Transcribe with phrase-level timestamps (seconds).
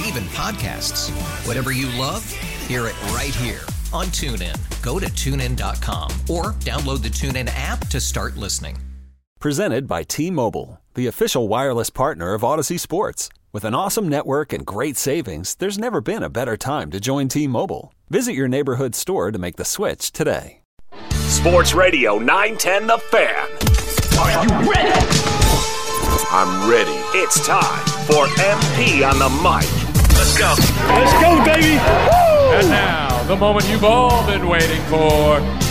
[0.00, 0.08] Yes.
[0.08, 1.46] And even podcasts.
[1.46, 2.28] Whatever you love,
[2.66, 3.60] hear it right here
[3.92, 4.56] on TuneIn.
[4.82, 8.78] Go to tunein.com or download the TuneIn app to start listening.
[9.40, 13.30] Presented by T Mobile, the official wireless partner of Odyssey Sports.
[13.52, 17.28] With an awesome network and great savings, there's never been a better time to join
[17.28, 17.92] T Mobile.
[18.10, 20.60] Visit your neighborhood store to make the switch today.
[21.12, 23.48] Sports Radio 910 The Fan.
[24.20, 25.06] Are you ready?
[26.32, 26.90] I'm ready.
[27.18, 29.89] It's time for MP on the mic.
[30.20, 30.54] Let's go.
[30.98, 31.80] Let's go, baby.
[31.80, 32.52] Woo!
[32.52, 35.69] And now, the moment you've all been waiting for.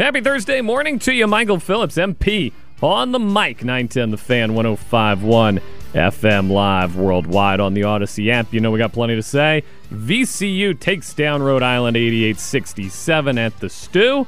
[0.00, 5.60] Happy Thursday morning to you, Michael Phillips, MP, on the mic, 910 The Fan, 1051
[5.92, 8.50] FM live worldwide on the Odyssey app.
[8.50, 9.62] You know we got plenty to say.
[9.92, 14.26] VCU takes down Rhode Island 88-67 at the Stew.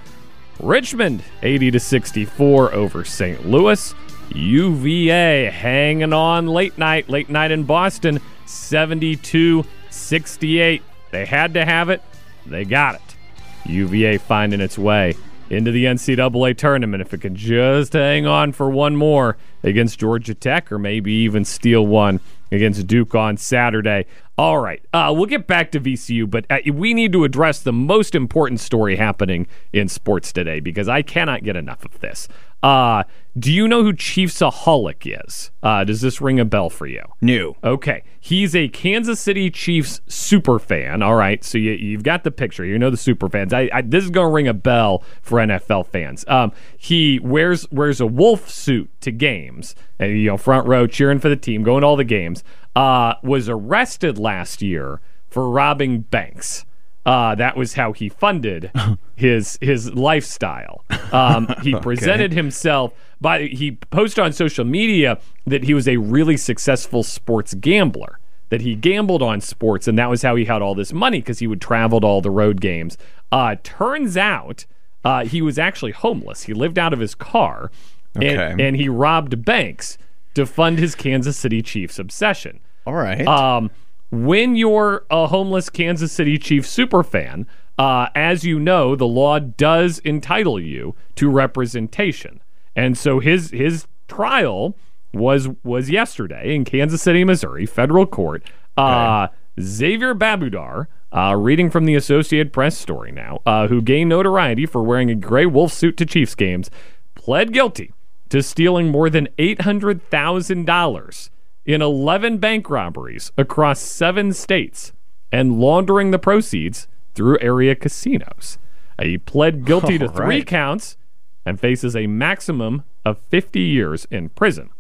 [0.61, 3.47] Richmond 80 to 64 over St.
[3.49, 3.95] Louis.
[4.35, 10.83] UVA hanging on late night, late night in Boston, 72 68.
[11.13, 12.03] They had to have it,
[12.45, 13.17] they got it.
[13.65, 15.15] UVA finding its way
[15.53, 20.35] into the NCAA tournament if it can just hang on for one more against Georgia
[20.35, 22.21] Tech or maybe even steal one
[22.51, 24.07] against Duke on Saturday.
[24.39, 27.73] All right, uh, we'll get back to VCU, but uh, we need to address the
[27.73, 32.29] most important story happening in sports today because I cannot get enough of this.
[32.63, 33.03] Uh,
[33.37, 35.51] do you know who Chiefsaholic is?
[35.63, 37.03] Uh, does this ring a bell for you?
[37.21, 37.55] New.
[37.65, 38.05] Okay.
[38.21, 41.03] He's a Kansas City Chiefs super fan.
[41.03, 41.43] All right.
[41.43, 42.65] So you, you've got the picture.
[42.65, 43.53] You know the super fans.
[43.53, 46.25] I, I this is going to ring a bell for NFL fans.
[46.29, 51.19] Um, he wears wears a wolf suit to games, and you know front row cheering
[51.19, 52.45] for the team, going to all the games.
[52.75, 56.65] Uh, was arrested last year for robbing banks.
[57.05, 58.71] Uh, that was how he funded
[59.17, 60.85] his his lifestyle.
[61.13, 66.37] Um, he presented himself by he posted on social media that he was a really
[66.37, 68.19] successful sports gambler.
[68.51, 71.39] That he gambled on sports, and that was how he had all this money because
[71.39, 72.99] he would travel to all the road games.
[73.33, 74.67] Uh, turns out
[75.05, 76.43] uh, he was actually homeless.
[76.43, 77.71] He lived out of his car,
[78.15, 78.67] and, Okay.
[78.69, 79.97] and he robbed banks
[80.35, 82.61] to fund his Kansas City Chiefs obsession.
[82.87, 83.27] All right.
[83.27, 83.71] Um,
[84.11, 87.47] when you're a homeless Kansas City Chiefs super fan,
[87.79, 92.41] uh, as you know, the law does entitle you to representation,
[92.77, 94.77] and so his his trial
[95.15, 98.43] was was yesterday in Kansas City, Missouri, federal court.
[98.77, 99.29] Uh,
[99.61, 104.83] Xavier Babudar, uh, reading from the Associated Press story now, uh, who gained notoriety for
[104.83, 106.71] wearing a gray wolf suit to Chiefs games,
[107.15, 107.93] pled guilty
[108.33, 111.29] to stealing more than eight hundred thousand dollars
[111.67, 114.95] in 11 bank robberies across seven states
[115.31, 118.57] and laundering the proceeds through area casinos.
[119.03, 120.47] He pled guilty to three right.
[120.47, 120.97] counts
[121.45, 124.71] and faces a maximum of 50 years in prison.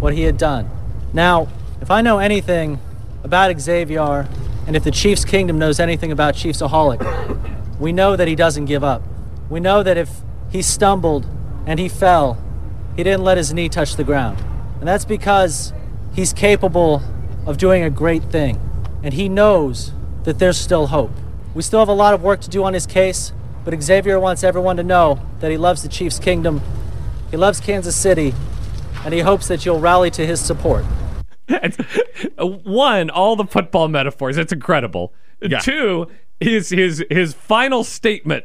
[0.00, 0.68] what he had done.
[1.12, 1.46] Now,
[1.80, 2.80] if I know anything
[3.22, 4.26] about Xavier,
[4.66, 8.82] and if the Chiefs Kingdom knows anything about Chiefsaholic, we know that he doesn't give
[8.82, 9.04] up.
[9.48, 10.10] We know that if
[10.50, 11.26] he stumbled
[11.66, 12.42] and he fell,
[12.96, 14.38] he didn't let his knee touch the ground.
[14.78, 15.72] And that's because
[16.14, 17.02] he's capable
[17.46, 18.60] of doing a great thing.
[19.02, 19.92] And he knows
[20.24, 21.12] that there's still hope.
[21.54, 23.32] We still have a lot of work to do on his case,
[23.64, 26.60] but Xavier wants everyone to know that he loves the Chiefs Kingdom,
[27.30, 28.34] he loves Kansas City,
[29.04, 30.84] and he hopes that you'll rally to his support.
[32.38, 34.36] Uh, one, all the football metaphors.
[34.36, 35.12] It's incredible.
[35.60, 36.06] Two,
[36.38, 38.44] his his his final statement.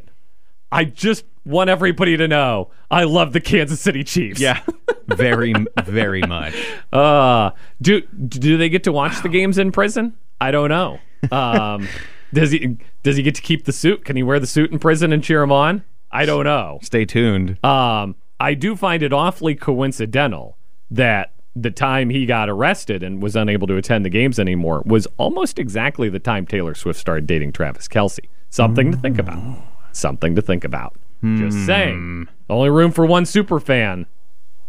[0.71, 4.39] I just want everybody to know I love the Kansas City Chiefs.
[4.39, 4.61] Yeah,
[5.07, 5.53] very,
[5.83, 6.55] very much.
[6.91, 7.51] Uh,
[7.81, 10.15] do do they get to watch the games in prison?
[10.41, 10.99] I don't know.
[11.31, 11.87] Um,
[12.33, 14.05] does he does he get to keep the suit?
[14.05, 15.83] Can he wear the suit in prison and cheer him on?
[16.11, 16.79] I don't know.
[16.81, 17.63] Stay tuned.
[17.63, 20.57] Um, I do find it awfully coincidental
[20.91, 25.07] that the time he got arrested and was unable to attend the games anymore was
[25.17, 28.19] almost exactly the time Taylor Swift started dating Travis Kelce.
[28.49, 29.57] Something to think about.
[29.95, 30.95] Something to think about.
[31.23, 32.27] Just saying.
[32.49, 34.05] Only room for one super fan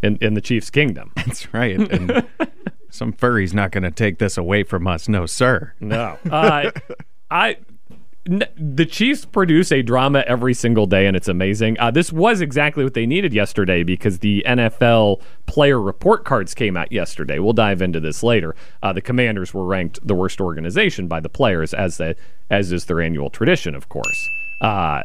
[0.03, 1.13] in, in the Chiefs' kingdom.
[1.17, 1.79] That's right.
[1.79, 2.27] And
[2.91, 5.09] some furry's not going to take this away from us.
[5.09, 5.75] No, sir.
[5.81, 6.19] No.
[6.31, 6.71] Uh,
[7.31, 7.59] I.
[8.29, 11.79] N- the Chiefs produce a drama every single day, and it's amazing.
[11.79, 16.77] Uh, this was exactly what they needed yesterday because the NFL player report cards came
[16.77, 17.39] out yesterday.
[17.39, 18.57] We'll dive into this later.
[18.83, 22.17] Uh, the Commanders were ranked the worst organization by the players, as the,
[22.51, 24.29] as is their annual tradition, of course.
[24.61, 25.03] Uh,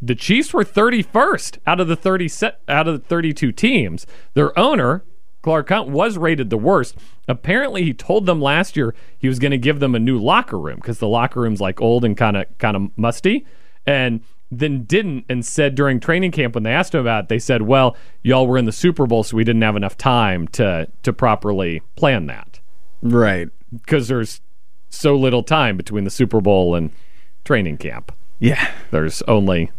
[0.00, 4.06] the Chiefs were 31st out of the 30 set, out of the 32 teams.
[4.34, 5.04] Their owner,
[5.42, 6.96] Clark Hunt, was rated the worst.
[7.26, 10.58] Apparently, he told them last year he was going to give them a new locker
[10.58, 13.44] room because the locker room's like old and kind of kind of musty,
[13.86, 17.38] and then didn't and said during training camp when they asked him about it, they
[17.38, 20.88] said, "Well, y'all were in the Super Bowl, so we didn't have enough time to
[21.02, 22.60] to properly plan that
[23.02, 23.48] Right.
[23.72, 24.40] because there's
[24.88, 26.90] so little time between the Super Bowl and
[27.44, 28.10] training camp.
[28.38, 28.70] Yeah.
[28.90, 29.70] There's only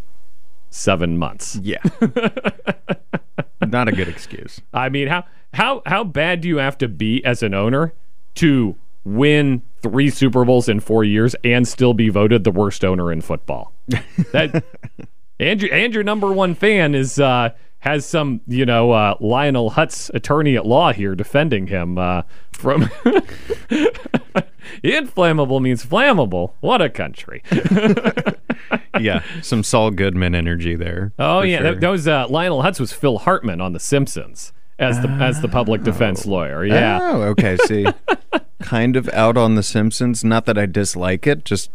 [0.69, 1.81] seven months." Yeah.
[3.67, 4.61] not a good excuse.
[4.73, 7.93] I mean, how how how bad do you have to be as an owner
[8.35, 13.11] to win three Super Bowls in four years and still be voted the worst owner
[13.11, 13.73] in football?
[14.31, 14.63] That
[15.39, 17.49] and your and your number one fan is uh,
[17.79, 22.89] has some you know uh, Lionel Hutz attorney at law here defending him uh, from.
[24.83, 26.53] Inflammable means flammable.
[26.59, 27.43] What a country.
[28.99, 29.23] Yeah.
[29.41, 31.13] Some Saul Goodman energy there.
[31.17, 31.71] Oh yeah, sure.
[31.71, 35.41] that, that was uh, Lionel Hutz was Phil Hartman on The Simpsons as the as
[35.41, 36.65] the public defense lawyer.
[36.65, 37.55] Yeah, Oh, okay.
[37.65, 37.87] See,
[38.61, 40.23] kind of out on The Simpsons.
[40.23, 41.71] Not that I dislike it, just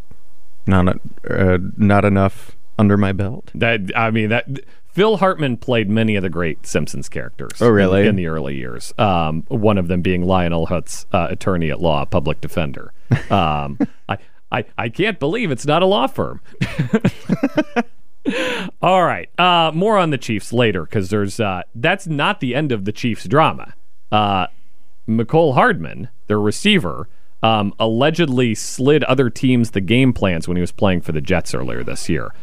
[0.66, 0.98] not
[1.28, 3.50] uh, not enough under my belt.
[3.54, 4.46] that I mean that
[4.94, 7.60] Phil Hartman played many of the great Simpsons characters.
[7.60, 8.02] Oh, really?
[8.02, 11.80] In, in the early years, um, one of them being Lionel Hutz, uh, attorney at
[11.80, 12.92] law, public defender.
[13.30, 14.18] Um, I,
[14.50, 16.40] I I can't believe it's not a law firm.
[18.82, 19.28] All right.
[19.38, 22.92] Uh, more on the Chiefs later because there's uh, that's not the end of the
[22.92, 23.74] Chiefs drama.
[24.10, 24.48] Uh,
[25.08, 27.08] Mecole Hardman, their receiver,
[27.42, 31.54] um, allegedly slid other teams the game plans when he was playing for the Jets
[31.54, 32.34] earlier this year.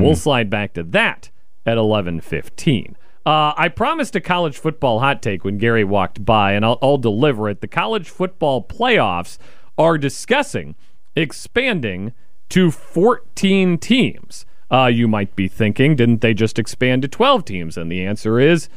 [0.00, 1.30] We'll slide back to that
[1.66, 2.96] at 11:15.
[3.26, 6.98] Uh, I promised a college football hot take when Gary walked by, and I'll, I'll
[6.98, 7.62] deliver it.
[7.62, 9.38] The college football playoffs
[9.78, 10.74] are discussing
[11.16, 12.12] expanding
[12.50, 14.44] to 14 teams.
[14.70, 17.76] Uh, you might be thinking, didn't they just expand to 12 teams?
[17.76, 18.68] And the answer is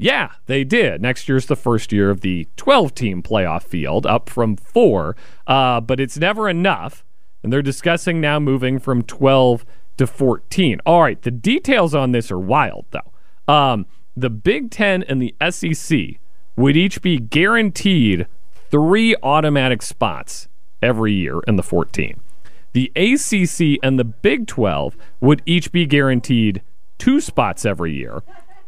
[0.00, 1.02] yeah, they did.
[1.02, 5.14] Next year's the first year of the 12 team playoff field, up from four,
[5.46, 7.04] uh, but it's never enough.
[7.42, 9.66] And they're discussing now moving from 12
[10.00, 10.80] to 14.
[10.86, 13.52] All right, the details on this are wild, though.
[13.52, 13.84] Um,
[14.16, 16.18] the Big Ten and the SEC
[16.56, 18.26] would each be guaranteed
[18.70, 20.48] three automatic spots
[20.82, 22.18] every year in the 14.
[22.72, 26.62] The ACC and the Big 12 would each be guaranteed
[26.96, 28.22] two spots every year,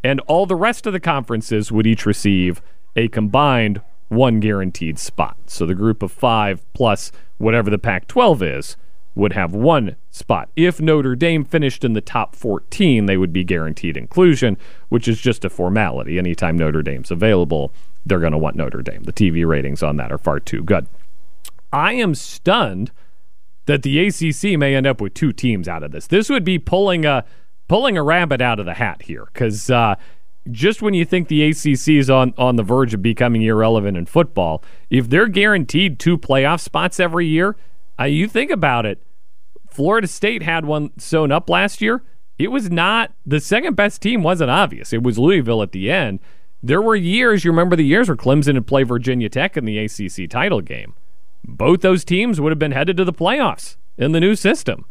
[0.04, 2.60] and all the rest of the conferences would each receive
[2.94, 5.38] a combined one guaranteed spot.
[5.46, 8.76] So the group of five plus whatever the Pac 12 is
[9.14, 10.48] would have one spot.
[10.56, 14.56] If Notre Dame finished in the top 14, they would be guaranteed inclusion,
[14.88, 16.18] which is just a formality.
[16.18, 17.72] Anytime Notre Dame's available,
[18.06, 19.02] they're going to want Notre Dame.
[19.02, 20.86] The TV ratings on that are far too good.
[21.72, 22.90] I am stunned
[23.66, 26.06] that the ACC may end up with two teams out of this.
[26.06, 27.24] This would be pulling a
[27.68, 29.94] pulling a rabbit out of the hat here because uh,
[30.50, 34.04] just when you think the ACC is on, on the verge of becoming irrelevant in
[34.04, 37.56] football, if they're guaranteed two playoff spots every year,
[38.02, 39.02] uh, you think about it.
[39.68, 42.02] Florida State had one sewn up last year.
[42.38, 44.92] It was not the second best team wasn't obvious.
[44.92, 46.20] It was Louisville at the end.
[46.62, 49.78] There were years, you remember the years where Clemson had played Virginia Tech in the
[49.78, 50.94] ACC title game.
[51.44, 54.84] Both those teams would have been headed to the playoffs in the new system.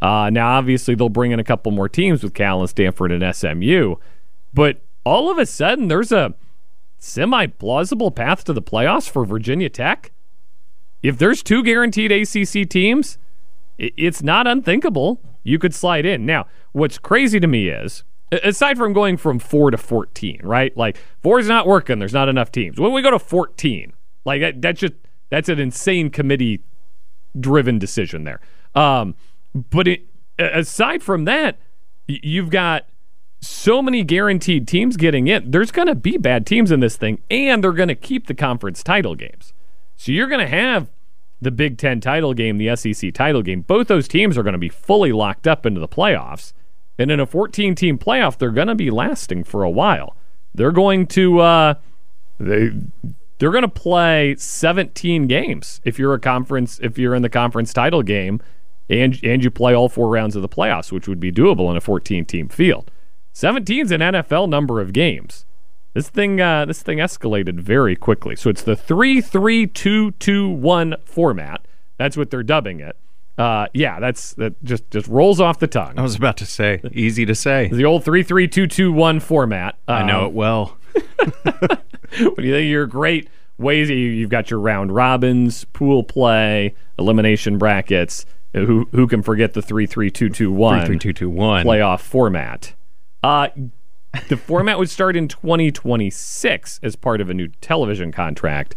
[0.00, 3.34] Uh, now, obviously, they'll bring in a couple more teams with Cal and Stanford and
[3.34, 3.96] SMU,
[4.52, 6.34] but all of a sudden, there's a
[6.98, 10.12] semi plausible path to the playoffs for Virginia Tech.
[11.02, 13.18] If there's two guaranteed ACC teams,
[13.78, 16.24] it's not unthinkable you could slide in.
[16.24, 20.76] Now, what's crazy to me is, aside from going from four to 14, right?
[20.76, 21.98] Like, four is not working.
[21.98, 22.78] There's not enough teams.
[22.78, 23.92] When we go to 14,
[24.24, 24.94] like, that, that's just,
[25.30, 26.62] that's an insane committee
[27.38, 28.40] driven decision there.
[28.74, 29.14] Um,
[29.54, 30.06] but it,
[30.38, 31.58] aside from that,
[32.06, 32.86] you've got
[33.40, 35.50] so many guaranteed teams getting in.
[35.50, 38.34] There's going to be bad teams in this thing, and they're going to keep the
[38.34, 39.52] conference title games.
[39.96, 40.91] So you're going to have
[41.42, 43.62] the Big Ten title game, the SEC title game.
[43.62, 46.52] Both those teams are going to be fully locked up into the playoffs.
[46.98, 50.16] And in a 14 team playoff, they're going to be lasting for a while.
[50.54, 51.74] They're going to uh,
[52.38, 52.70] they
[53.38, 57.72] they're going to play 17 games if you're a conference if you're in the conference
[57.72, 58.40] title game
[58.88, 61.76] and and you play all four rounds of the playoffs, which would be doable in
[61.76, 62.90] a 14 team field.
[63.32, 65.46] 17 is an NFL number of games.
[65.94, 68.34] This thing uh, this thing escalated very quickly.
[68.36, 71.66] So it's the three three two two one format.
[71.98, 72.96] That's what they're dubbing it.
[73.38, 75.98] Uh, yeah, that's that just just rolls off the tongue.
[75.98, 77.68] I was about to say, easy to say.
[77.72, 79.76] The old three three two two one format.
[79.88, 80.76] I know Um, it well.
[82.18, 87.58] when you think you're great ways, you- you've got your round robins, pool play, elimination
[87.58, 88.26] brackets.
[88.54, 91.64] Who who can forget the three three two two one 33221.
[91.66, 92.74] playoff format?
[93.22, 93.48] Uh,
[94.28, 98.74] the format would start in 2026 as part of a new television contract.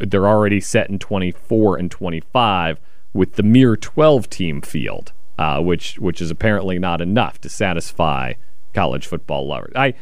[0.00, 2.80] They're already set in 24 and 25
[3.12, 8.34] with the mere 12 team field, uh, which which is apparently not enough to satisfy
[8.74, 9.72] college football lovers.
[9.76, 9.94] I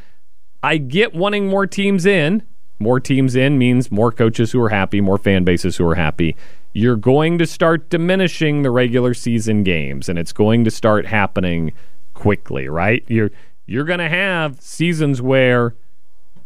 [0.63, 2.43] I get wanting more teams in.
[2.79, 6.35] More teams in means more coaches who are happy, more fan bases who are happy.
[6.73, 11.73] You're going to start diminishing the regular season games, and it's going to start happening
[12.15, 13.05] quickly, right?
[13.07, 13.31] You're
[13.71, 15.77] you're going to have seasons where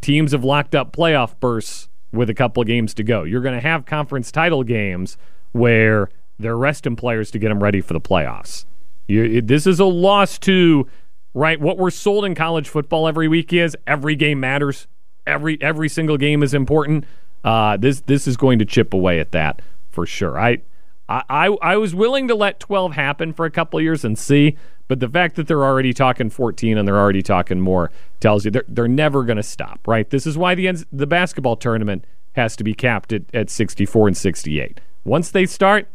[0.02, 3.22] teams have locked up playoff bursts with a couple of games to go.
[3.24, 5.16] You're going to have conference title games
[5.52, 8.66] where they're resting players to get them ready for the playoffs.
[9.08, 10.86] You, it- this is a loss to
[11.32, 14.86] right what we're sold in college football every week is every game matters.
[15.26, 17.06] Every every single game is important.
[17.42, 20.38] Uh, this this is going to chip away at that for sure.
[20.38, 20.58] I
[21.08, 24.56] I I was willing to let 12 happen for a couple years and see,
[24.88, 28.50] but the fact that they're already talking 14 and they're already talking more tells you
[28.50, 30.08] they're they're never going to stop, right?
[30.08, 34.08] This is why the ends- the basketball tournament has to be capped at, at 64
[34.08, 34.80] and 68.
[35.04, 35.88] Once they start,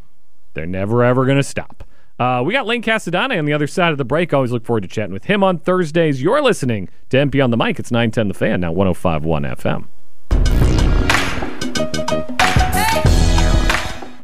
[0.54, 1.84] they're never ever going to stop.
[2.18, 4.34] Uh, we got Lane Casadonte on the other side of the break.
[4.34, 6.22] Always look forward to chatting with him on Thursdays.
[6.22, 7.78] You're listening to MP on the mic.
[7.78, 9.86] It's 910 The Fan, now 1051 FM.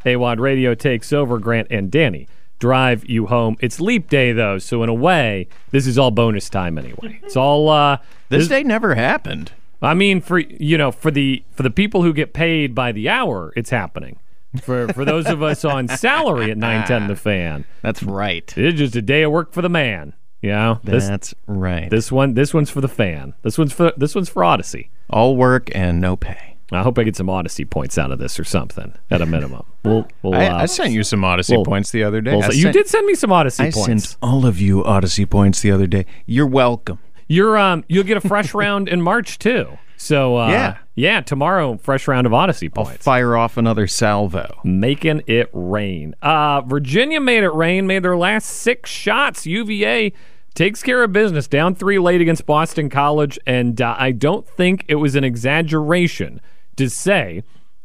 [0.07, 1.39] AWOD Radio takes over.
[1.39, 3.57] Grant and Danny drive you home.
[3.61, 7.21] It's leap day, though, so in a way, this is all bonus time anyway.
[7.23, 7.69] It's all.
[7.69, 7.99] Uh,
[8.31, 9.53] This day never happened.
[9.83, 13.09] I mean, for you know, for the for the people who get paid by the
[13.09, 14.19] hour, it's happening.
[14.63, 18.53] For for those of us on salary at nine ten, the fan, That's right.
[18.57, 20.15] it's just a day of work for the man.
[20.41, 21.91] You know, this That's right.
[21.91, 23.35] this one this one's for the fan.
[23.43, 24.91] This one's for this one's for Odyssey.
[25.11, 26.56] All work and no pay.
[26.73, 29.65] I hope I get some Odyssey points out of this or something at a minimum.
[29.87, 32.37] We'll, we'll I, uh, I sent you some Odyssey well, points the other day.
[32.53, 34.09] you did send me some Odyssey I points.
[34.09, 36.07] sent all of you Odyssey points the other day.
[36.27, 36.99] You're welcome.
[37.29, 39.79] You're um you'll get a fresh round in March too.
[39.97, 40.79] So uh, Yeah.
[40.97, 43.07] yeah, tomorrow fresh round of Odyssey points.
[43.07, 44.59] I'll fire off another salvo.
[44.65, 46.17] making it rain.
[46.21, 49.47] Uh, Virginia made it rain, made their last six shots.
[49.47, 50.13] UVA
[50.55, 54.85] takes care of business, down three late against Boston College, and uh, I don't think
[54.89, 56.41] it was an exaggeration
[56.77, 57.43] to say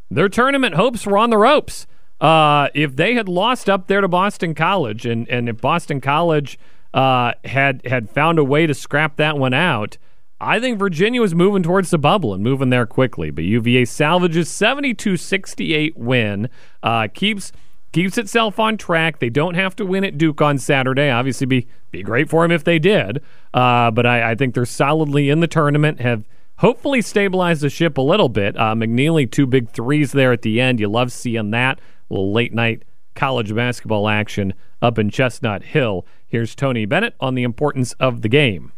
[0.09, 1.87] their tournament hopes were on the ropes.
[2.19, 6.59] Uh, if they had lost up there to Boston College, and, and if Boston College
[6.93, 9.97] uh, had had found a way to scrap that one out,
[10.39, 13.31] I think Virginia was moving towards the bubble and moving there quickly.
[13.31, 16.49] But UVA salvages 72-68 win,
[16.83, 17.51] uh, keeps
[17.91, 19.19] keeps itself on track.
[19.19, 21.09] They don't have to win at Duke on Saturday.
[21.09, 23.21] Obviously, be be great for them if they did.
[23.53, 25.99] Uh, but I, I think they're solidly in the tournament.
[26.01, 26.25] Have
[26.61, 28.55] hopefully stabilize the ship a little bit.
[28.55, 30.79] Uh, McKneely two big threes there at the end.
[30.79, 31.79] You love seeing that.
[31.79, 32.83] A little late night
[33.15, 36.05] college basketball action up in Chestnut Hill.
[36.25, 38.71] Here's Tony Bennett on the importance of the game.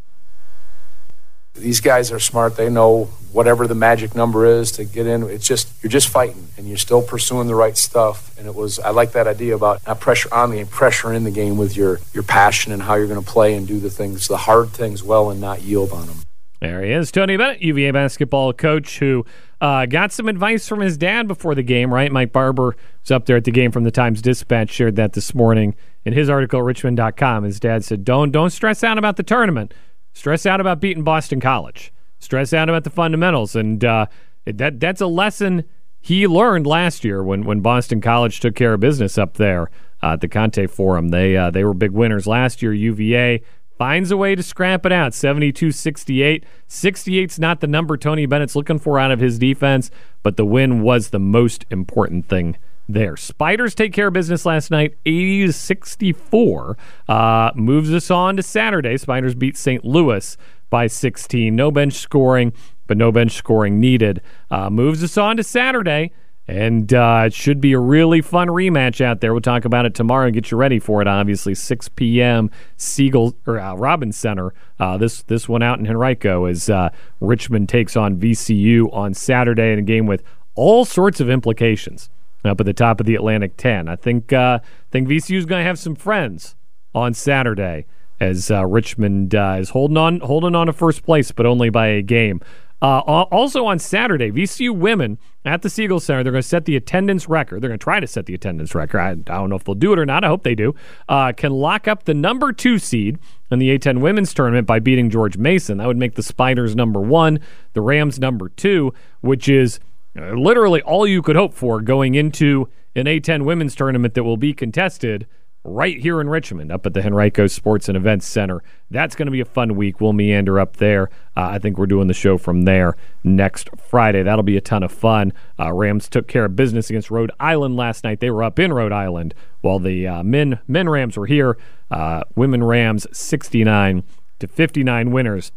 [1.56, 2.56] These guys are smart.
[2.56, 5.22] They know whatever the magic number is to get in.
[5.24, 8.36] It's just you're just fighting and you're still pursuing the right stuff.
[8.40, 11.26] And it was I like that idea about not pressure on the game, pressure in
[11.26, 13.92] the game with your your passion and how you're going to play and do the
[13.92, 16.24] things, the hard things well, and not yield on them.
[16.64, 19.26] There he is, Tony Bennett, UVA basketball coach, who
[19.60, 21.94] uh, got some advice from his dad before the game.
[21.94, 24.70] Right, Mike Barber was up there at the game from the Times Dispatch.
[24.70, 27.44] Shared that this morning in his article at Richmond.com.
[27.44, 29.74] His dad said, "Don't don't stress out about the tournament.
[30.14, 31.92] Stress out about beating Boston College.
[32.20, 34.06] Stress out about the fundamentals." And uh,
[34.46, 35.66] that that's a lesson
[36.00, 39.70] he learned last year when when Boston College took care of business up there
[40.02, 41.10] uh, at the Conte Forum.
[41.10, 42.72] They uh, they were big winners last year.
[42.72, 43.42] UVA
[43.78, 46.46] finds a way to scrap it out 72 68.
[46.68, 50.82] 68's not the number Tony Bennett's looking for out of his defense, but the win
[50.82, 53.16] was the most important thing there.
[53.16, 56.78] Spiders take care of business last night, 80 to 64.
[57.08, 58.98] Uh, moves us on to Saturday.
[58.98, 59.84] Spiders beat St.
[59.86, 60.38] Louis
[60.70, 61.56] by 16.
[61.56, 62.54] No bench scoring,
[62.88, 64.22] but no bench scoring needed.
[64.52, 66.12] Uh, moves us on to Saturday.
[66.46, 69.32] And uh, it should be a really fun rematch out there.
[69.32, 71.08] We'll talk about it tomorrow and get you ready for it.
[71.08, 72.52] Obviously, 6 p.m.
[72.76, 74.54] Siegel or uh, Robins Center.
[74.78, 76.90] Uh, this this one out in Henrico as uh,
[77.22, 80.22] Richmond takes on VCU on Saturday in a game with
[80.56, 82.10] all sorts of implications
[82.44, 83.88] up at the top of the Atlantic 10.
[83.88, 84.60] I think uh,
[84.92, 86.56] think VCU is going to have some friends
[86.94, 87.86] on Saturday
[88.20, 91.88] as uh, Richmond uh, is holding on holding on to first place, but only by
[91.88, 92.42] a game.
[92.84, 96.76] Uh, also on Saturday, VCU women at the Siegel Center, they're going to set the
[96.76, 97.62] attendance record.
[97.62, 99.00] They're going to try to set the attendance record.
[99.00, 100.26] I, I don't know if they'll do it or not.
[100.26, 100.76] I hope they do.
[101.08, 105.10] Uh, can lock up the number two seed in the A10 women's tournament by beating
[105.10, 105.78] George Mason.
[105.78, 107.40] That would make the Spiders number one,
[107.72, 109.80] the Rams number two, which is
[110.20, 114.36] uh, literally all you could hope for going into an A10 women's tournament that will
[114.36, 115.26] be contested
[115.64, 118.62] right here in Richmond, up at the Henrico Sports and Events Center.
[118.90, 120.02] That's going to be a fun week.
[120.02, 121.10] We'll meander up there.
[121.38, 124.24] Uh, I think we're doing the show from there next Friday.
[124.24, 125.34] That'll be a ton of fun.
[125.60, 128.20] Uh, Rams took care of business against Rhode Island last night.
[128.20, 131.58] They were up in Rhode Island while the uh, men men Rams were here.
[131.90, 134.04] Uh, women Rams 69
[134.40, 135.52] to 59 winners,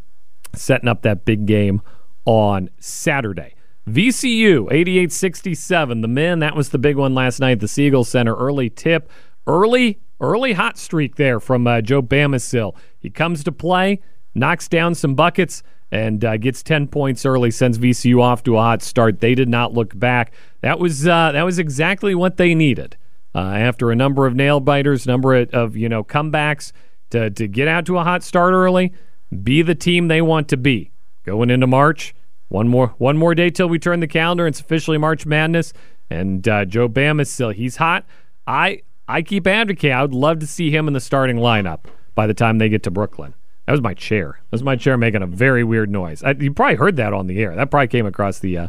[0.54, 1.82] setting up that big game
[2.24, 3.54] on Saturday.
[3.88, 6.00] VCU 88 67.
[6.00, 7.60] The men, that was the big one last night.
[7.60, 9.08] The Siegel Center early tip,
[9.46, 12.74] early, early hot streak there from uh, Joe Bamisile.
[12.98, 14.00] He comes to play,
[14.34, 18.60] knocks down some buckets, and uh, gets 10 points early, sends VCU off to a
[18.60, 19.20] hot start.
[19.20, 20.32] They did not look back.
[20.60, 22.96] That was, uh, that was exactly what they needed.
[23.34, 26.72] Uh, after a number of nail biters, number of, you know comebacks
[27.10, 28.94] to, to get out to a hot start early,
[29.42, 30.90] be the team they want to be.
[31.24, 32.14] Going into March,
[32.48, 34.46] one more one more day till we turn the calendar.
[34.46, 35.72] It's officially March Madness,
[36.08, 38.06] and uh, Joe Bam is still he's hot.
[38.46, 39.96] I I keep advocating.
[39.96, 42.82] I would love to see him in the starting lineup by the time they get
[42.84, 43.34] to Brooklyn.
[43.66, 44.38] That was my chair.
[44.42, 46.22] That was my chair making a very weird noise.
[46.22, 47.54] I, you probably heard that on the air.
[47.56, 48.68] That probably came across the uh,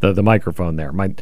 [0.00, 0.92] the, the microphone there.
[0.92, 1.14] My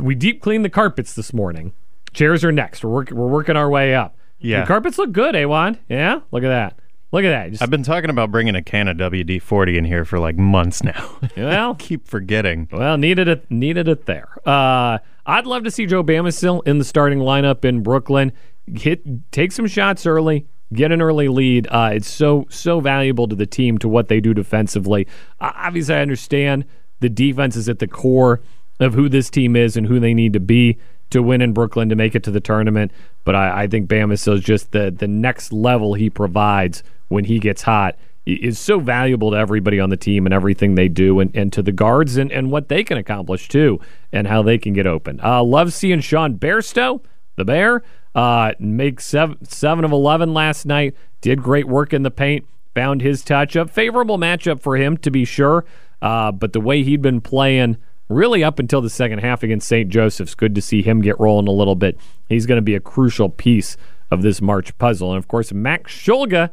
[0.00, 1.72] we deep cleaned the carpets this morning.
[2.12, 2.84] Chairs are next.
[2.84, 4.16] We're working we're working our way up.
[4.38, 4.60] Yeah.
[4.62, 5.78] the carpets look good, Awan.
[5.88, 6.78] Yeah, look at that.
[7.12, 7.50] Look at that.
[7.50, 10.36] Just- I've been talking about bringing a can of WD 40 in here for like
[10.36, 11.18] months now.
[11.36, 12.68] well, Keep forgetting.
[12.72, 14.28] Well, needed it, needed it there.
[14.46, 14.98] Uh,
[15.30, 18.32] I'd love to see Joe Bamisile in the starting lineup in Brooklyn.
[18.66, 21.68] Hit, take some shots early, get an early lead.
[21.70, 25.06] Uh, it's so so valuable to the team to what they do defensively.
[25.40, 26.64] Uh, obviously, I understand
[26.98, 28.40] the defense is at the core
[28.80, 30.78] of who this team is and who they need to be
[31.10, 32.90] to win in Brooklyn to make it to the tournament.
[33.22, 37.38] But I, I think Bamisile is just the the next level he provides when he
[37.38, 41.34] gets hot is so valuable to everybody on the team and everything they do and,
[41.34, 43.80] and to the guards and, and what they can accomplish too
[44.12, 45.20] and how they can get open.
[45.22, 47.02] Uh, love seeing Sean Bairstow,
[47.36, 47.82] the Bear,
[48.14, 50.94] uh, make seven, seven of 11 last night.
[51.20, 53.56] Did great work in the paint, found his touch.
[53.56, 55.64] A favorable matchup for him, to be sure.
[56.02, 57.76] Uh, but the way he'd been playing
[58.08, 59.88] really up until the second half against St.
[59.88, 61.98] Joseph's, good to see him get rolling a little bit.
[62.28, 63.76] He's going to be a crucial piece
[64.10, 65.10] of this March puzzle.
[65.10, 66.50] And of course, Max Shulga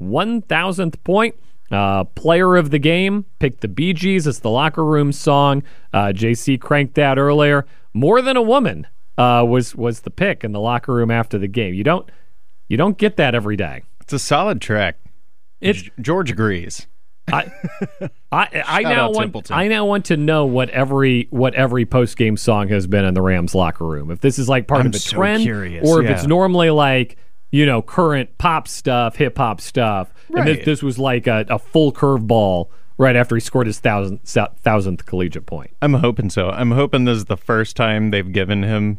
[0.00, 1.34] 1,000th point.
[1.70, 5.62] Uh, player of the game, picked the Bee Gees as the locker room song.
[5.92, 7.64] Uh, JC cranked that earlier.
[7.94, 11.46] More than a woman uh, was was the pick in the locker room after the
[11.46, 11.74] game.
[11.74, 12.10] You don't
[12.68, 13.82] you don't get that every day.
[14.00, 14.98] It's a solid track.
[15.60, 16.86] It's George agrees.
[17.32, 17.52] I
[18.32, 19.56] I, I now want Templeton.
[19.56, 23.14] I now want to know what every what every post game song has been in
[23.14, 24.10] the Rams locker room.
[24.10, 26.16] If this is like part I'm of a so trend, curious, or if yeah.
[26.16, 27.16] it's normally like
[27.50, 30.64] you know current pop stuff, hip hop stuff, and this, Right.
[30.64, 35.46] this was like a, a full curveball right after he scored his thousand thousandth collegiate
[35.46, 35.70] point.
[35.82, 36.50] I'm hoping so.
[36.50, 38.98] I'm hoping this is the first time they've given him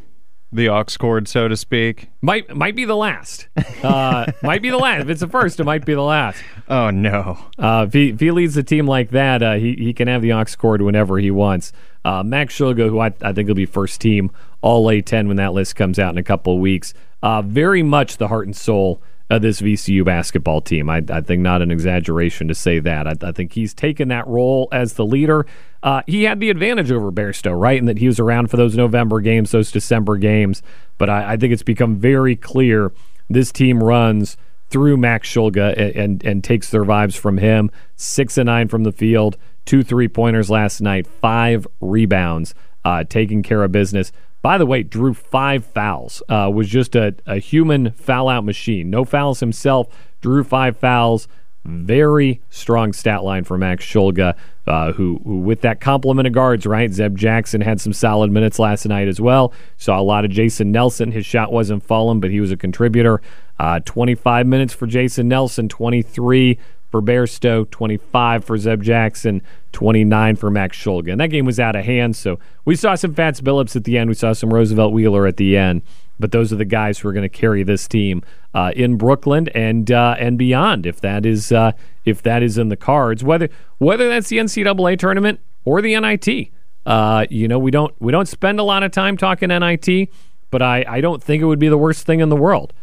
[0.54, 2.10] the aux cord, so to speak.
[2.22, 3.48] Might might be the last.
[3.82, 5.04] Uh, might be the last.
[5.04, 6.44] If it's the first, it might be the last.
[6.68, 7.38] Oh no.
[7.58, 10.22] Uh, if, he, if he leads a team like that, uh, he, he can have
[10.22, 11.72] the aux cord whenever he wants.
[12.04, 14.30] Uh, Max Shulga, who I, I think will be first team
[14.62, 18.18] All A10 when that list comes out in a couple of weeks, uh, very much
[18.18, 20.90] the heart and soul of this VCU basketball team.
[20.90, 23.08] I, I think not an exaggeration to say that.
[23.08, 25.46] I, I think he's taken that role as the leader.
[25.82, 27.80] Uh, he had the advantage over Bairstow, right?
[27.80, 30.62] And that he was around for those November games, those December games.
[30.98, 32.92] But I, I think it's become very clear
[33.30, 34.36] this team runs
[34.70, 37.72] through Max Shulga and, and, and takes their vibes from him.
[37.96, 42.54] Six and nine from the field, two three pointers last night, five rebounds,
[42.84, 44.12] uh, taking care of business.
[44.41, 46.23] By the way, drew five fouls.
[46.27, 48.89] Uh, was just a, a human foul out machine.
[48.89, 49.88] No fouls himself.
[50.21, 51.27] Drew five fouls.
[51.63, 56.65] Very strong stat line for Max Shulga, uh, who, who, with that complement of guards,
[56.65, 56.91] right?
[56.91, 59.54] Zeb Jackson had some solid minutes last night as well.
[59.77, 61.12] Saw a lot of Jason Nelson.
[61.12, 63.21] His shot wasn't falling, but he was a contributor.
[63.60, 66.58] Uh, 25 minutes for Jason Nelson, 23
[66.91, 71.12] for Bairstow, 25 for Zeb Jackson, 29 for Max Shulga.
[71.12, 73.97] And that game was out of hand, so we saw some Fats Billups at the
[73.97, 74.10] end.
[74.10, 75.82] We saw some Roosevelt Wheeler at the end.
[76.19, 78.21] But those are the guys who are going to carry this team
[78.54, 81.71] uh, in Brooklyn and uh, and beyond, if that is uh,
[82.06, 83.23] if that is in the cards.
[83.23, 83.49] Whether
[83.80, 86.51] whether that's the NCAA tournament or the NIT,
[86.86, 90.10] uh, you know, we don't we don't spend a lot of time talking NIT,
[90.51, 92.73] but I, I don't think it would be the worst thing in the world.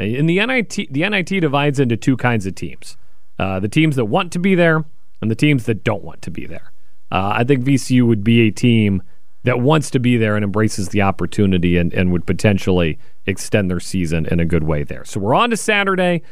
[0.00, 2.96] In the NIT, the NIT divides into two kinds of teams
[3.38, 4.84] uh, the teams that want to be there
[5.20, 6.72] and the teams that don't want to be there.
[7.10, 9.02] Uh, I think VCU would be a team
[9.44, 13.80] that wants to be there and embraces the opportunity and, and would potentially extend their
[13.80, 15.04] season in a good way there.
[15.04, 16.22] So we're on to Saturday.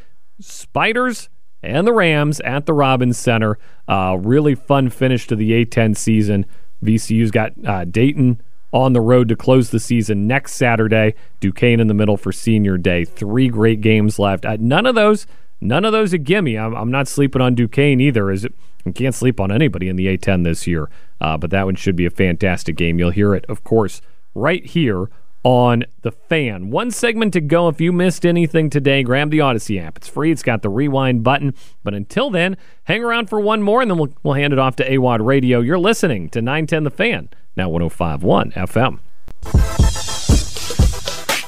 [0.40, 1.29] Spiders
[1.62, 3.59] and the Rams at the Robins Center.
[3.88, 6.45] Uh, really fun finish to the A10 season.
[6.85, 8.40] VCU's got uh, Dayton
[8.73, 11.14] on the road to close the season next Saturday.
[11.40, 13.05] Duquesne in the middle for senior day.
[13.05, 14.45] Three great games left.
[14.45, 15.27] Uh, none of those
[15.61, 16.59] None of those a gimme.
[16.59, 18.31] I'm, I'm not sleeping on Duquesne either.
[18.31, 18.55] Is it?
[18.87, 20.88] I can't sleep on anybody in the A10 this year.
[21.21, 22.99] Uh, but that one should be a fantastic game.
[22.99, 24.01] You'll hear it, of course,
[24.35, 25.09] right here
[25.42, 26.71] on the fan.
[26.71, 27.69] One segment to go.
[27.69, 29.97] If you missed anything today, grab the Odyssey app.
[29.97, 30.33] It's free.
[30.33, 31.55] It's got the rewind button.
[31.85, 34.77] But until then, hang around for one more, and then we'll, we'll hand it off
[34.77, 35.61] to AWOD Radio.
[35.61, 39.76] You're listening to 910 The Fan, now 105.1 FM.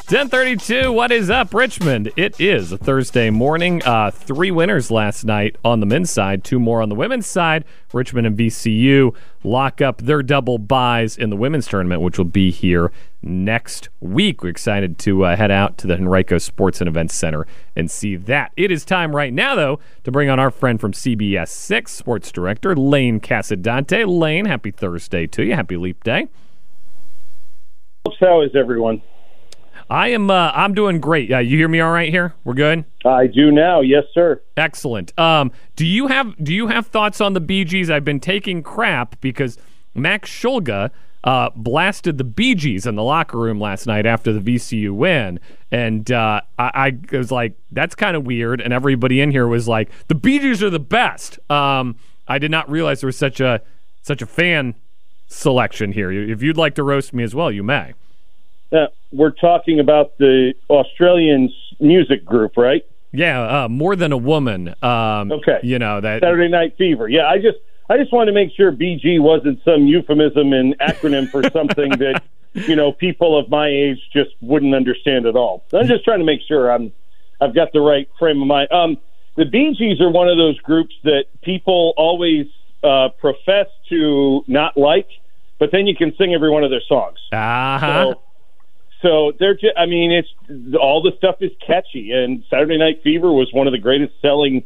[0.08, 2.10] 1032, what is up, Richmond?
[2.16, 3.82] It is a Thursday morning.
[3.84, 7.62] Uh, three winners last night on the men's side, two more on the women's side.
[7.92, 12.50] Richmond and VCU lock up their double byes in the women's tournament, which will be
[12.50, 12.90] here
[13.20, 14.42] next week.
[14.42, 18.16] We're excited to uh, head out to the Henrico Sports and Events Center and see
[18.16, 18.52] that.
[18.56, 22.32] It is time right now, though, to bring on our friend from CBS 6, sports
[22.32, 24.06] director Lane Casadonte.
[24.08, 25.54] Lane, happy Thursday to you.
[25.54, 26.28] Happy Leap Day.
[28.18, 29.02] How is everyone?
[29.90, 30.30] I am.
[30.30, 31.32] Uh, I'm doing great.
[31.32, 32.34] Uh, you hear me all right here?
[32.44, 32.84] We're good.
[33.04, 33.80] I do now.
[33.80, 34.42] Yes, sir.
[34.56, 35.18] Excellent.
[35.18, 37.90] Um, do you have Do you have thoughts on the Bee Gees?
[37.90, 39.56] I've been taking crap because
[39.94, 40.90] Max Shulga
[41.24, 45.40] uh, blasted the Bee Gees in the locker room last night after the VCU win,
[45.70, 49.66] and uh, I, I was like, "That's kind of weird." And everybody in here was
[49.66, 51.96] like, "The Bee Gees are the best." Um,
[52.26, 53.62] I did not realize there was such a
[54.02, 54.74] such a fan
[55.28, 56.12] selection here.
[56.12, 57.94] If you'd like to roast me as well, you may.
[58.72, 61.50] Uh, we're talking about the Australian
[61.80, 62.84] music group, right?
[63.12, 64.74] Yeah, uh, more than a woman.
[64.82, 67.08] Um, okay, you know that Saturday Night Fever.
[67.08, 71.30] Yeah, I just I just wanted to make sure BG wasn't some euphemism and acronym
[71.30, 75.64] for something that you know people of my age just wouldn't understand at all.
[75.72, 76.92] I'm just trying to make sure I'm
[77.40, 78.70] I've got the right frame of mind.
[78.70, 78.98] Um,
[79.36, 82.46] the Bee Gees are one of those groups that people always
[82.82, 85.08] uh, profess to not like,
[85.58, 87.18] but then you can sing every one of their songs.
[87.32, 88.12] Uh-huh.
[88.12, 88.20] So,
[89.02, 93.32] so they're just, I mean, it's all the stuff is catchy, and Saturday Night Fever
[93.32, 94.64] was one of the greatest selling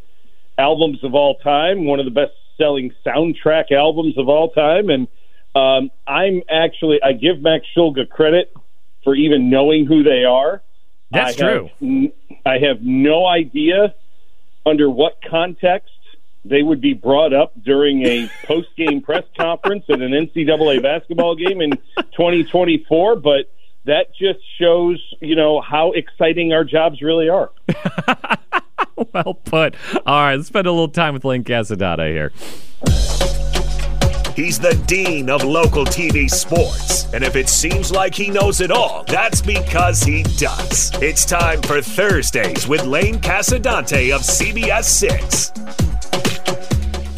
[0.57, 5.09] albums of all time, one of the best selling soundtrack albums of all time, and
[5.55, 8.53] um, I'm actually I give Max Shulga credit
[9.05, 10.62] for even knowing who they are.
[11.11, 11.71] That's I true.
[11.81, 12.12] Have,
[12.47, 13.95] I have no idea
[14.64, 15.90] under what context
[16.45, 21.35] they would be brought up during a post game press conference at an NCAA basketball
[21.37, 23.53] game in 2024, but
[23.85, 27.51] that just shows, you know, how exciting our jobs really are.
[29.12, 29.75] well put.
[30.07, 32.33] All right, let's spend a little time with Lane Casadonte here.
[34.35, 37.12] He's the dean of local TV sports.
[37.12, 40.90] And if it seems like he knows it all, that's because he does.
[41.03, 45.53] It's time for Thursdays with Lane Casadonte of CBS 6.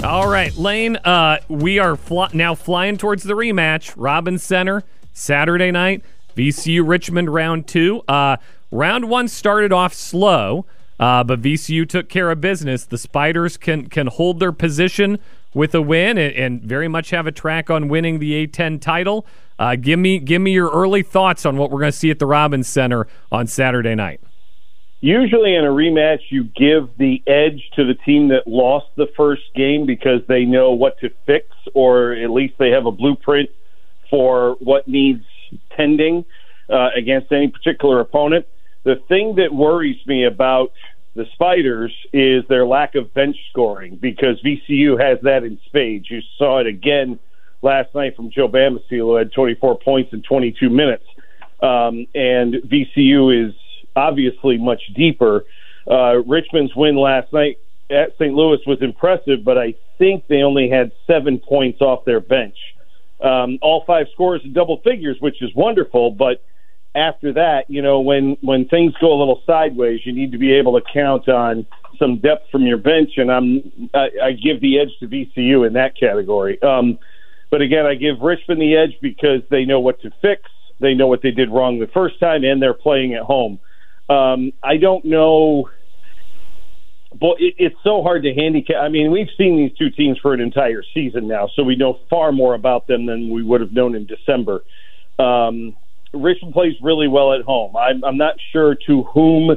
[0.02, 3.94] All right, Lane, uh, we are fl- now flying towards the rematch.
[3.96, 6.02] Robin Center, Saturday night.
[6.36, 8.02] VCU Richmond round two.
[8.08, 8.36] Uh,
[8.70, 10.66] round one started off slow.
[10.98, 12.84] Uh, but VCU took care of business.
[12.84, 15.18] The Spiders can can hold their position
[15.52, 19.26] with a win and, and very much have a track on winning the A10 title.
[19.58, 22.18] Uh, give me give me your early thoughts on what we're going to see at
[22.18, 24.20] the Robins Center on Saturday night.
[25.00, 29.42] Usually in a rematch, you give the edge to the team that lost the first
[29.54, 33.50] game because they know what to fix, or at least they have a blueprint
[34.08, 35.24] for what needs
[35.76, 36.24] tending
[36.68, 38.46] uh, against any particular opponent.
[38.84, 40.72] The thing that worries me about
[41.14, 46.10] the Spiders is their lack of bench scoring because VCU has that in spades.
[46.10, 47.18] You saw it again
[47.62, 51.04] last night from Joe Bamisile, who had 24 points in 22 minutes.
[51.62, 53.54] Um, and VCU is
[53.96, 55.44] obviously much deeper.
[55.88, 57.58] Uh, Richmond's win last night
[57.90, 58.34] at St.
[58.34, 62.56] Louis was impressive, but I think they only had seven points off their bench.
[63.22, 66.44] Um, all five scores in double figures, which is wonderful, but
[66.94, 70.52] after that, you know, when when things go a little sideways, you need to be
[70.52, 71.66] able to count on
[71.98, 75.72] some depth from your bench, and I'm I, I give the edge to VCU in
[75.74, 76.60] that category.
[76.62, 76.98] Um,
[77.50, 80.42] but again, I give Richmond the edge because they know what to fix,
[80.80, 83.58] they know what they did wrong the first time, and they're playing at home.
[84.08, 85.68] Um, I don't know.
[87.18, 88.76] But it, it's so hard to handicap.
[88.82, 91.98] I mean, we've seen these two teams for an entire season now, so we know
[92.10, 94.64] far more about them than we would have known in December.
[95.18, 95.76] Um,
[96.12, 97.76] Richmond plays really well at home.
[97.76, 99.56] I'm, I'm not sure to whom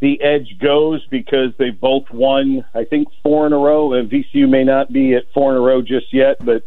[0.00, 3.94] the edge goes because they both won, I think, four in a row.
[3.94, 6.64] And VCU may not be at four in a row just yet, but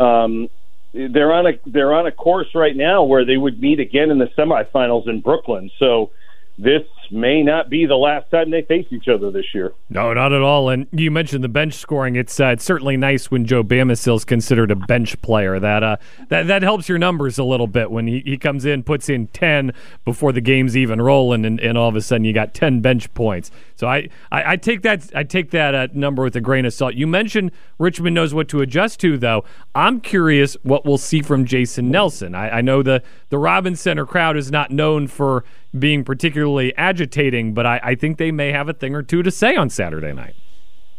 [0.00, 0.48] um,
[0.92, 4.18] they're on a they're on a course right now where they would meet again in
[4.18, 5.70] the semifinals in Brooklyn.
[5.78, 6.10] So
[6.58, 9.72] this may not be the last time they face each other this year.
[9.90, 10.68] No, not at all.
[10.68, 12.16] And you mentioned the bench scoring.
[12.16, 15.58] It's uh, it's certainly nice when Joe Bamisile is considered a bench player.
[15.58, 15.96] That uh
[16.28, 19.26] that that helps your numbers a little bit when he, he comes in, puts in
[19.28, 19.72] ten
[20.04, 23.12] before the game's even rolling, and, and all of a sudden you got ten bench
[23.14, 23.50] points.
[23.76, 26.72] So I, I, I take that I take that uh, number with a grain of
[26.72, 26.94] salt.
[26.94, 29.44] You mentioned Richmond knows what to adjust to, though.
[29.74, 32.34] I'm curious what we'll see from Jason Nelson.
[32.34, 35.44] I, I know the the Robins Center crowd is not known for
[35.76, 39.30] being particularly agitating, but I, I think they may have a thing or two to
[39.30, 40.34] say on Saturday night.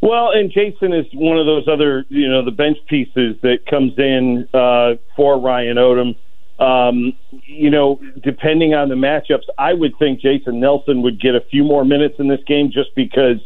[0.02, 3.94] Well, and Jason is one of those other, you know, the bench pieces that comes
[3.98, 6.16] in uh, for Ryan Odom.
[6.60, 7.14] Um,
[7.46, 11.64] you know, depending on the matchups, I would think Jason Nelson would get a few
[11.64, 13.38] more minutes in this game just because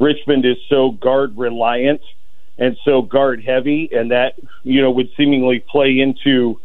[0.00, 2.00] Richmond is so guard reliant
[2.56, 4.34] and so guard heavy, and that
[4.64, 6.60] you know would seemingly play into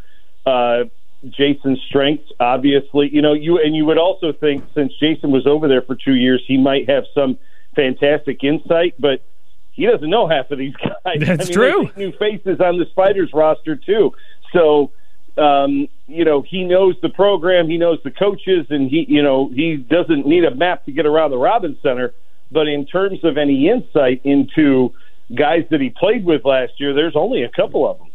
[0.46, 0.86] uh,
[1.30, 2.32] Jason's strengths.
[2.40, 5.96] Obviously, you know you and you would also think since Jason was over there for
[5.96, 7.38] two years, he might have some
[7.76, 9.24] fantastic insight, but
[9.72, 11.20] he doesn't know half of these guys.
[11.20, 11.90] That's I mean, true.
[11.96, 14.14] New faces on the Spiders roster too,
[14.52, 14.92] so
[15.38, 19.50] um, you know, he knows the program, he knows the coaches, and he, you know,
[19.50, 22.14] he doesn't need a map to get around the Robins Center.
[22.52, 24.94] But in terms of any insight into
[25.34, 28.10] guys that he played with last year, there's only a couple of them.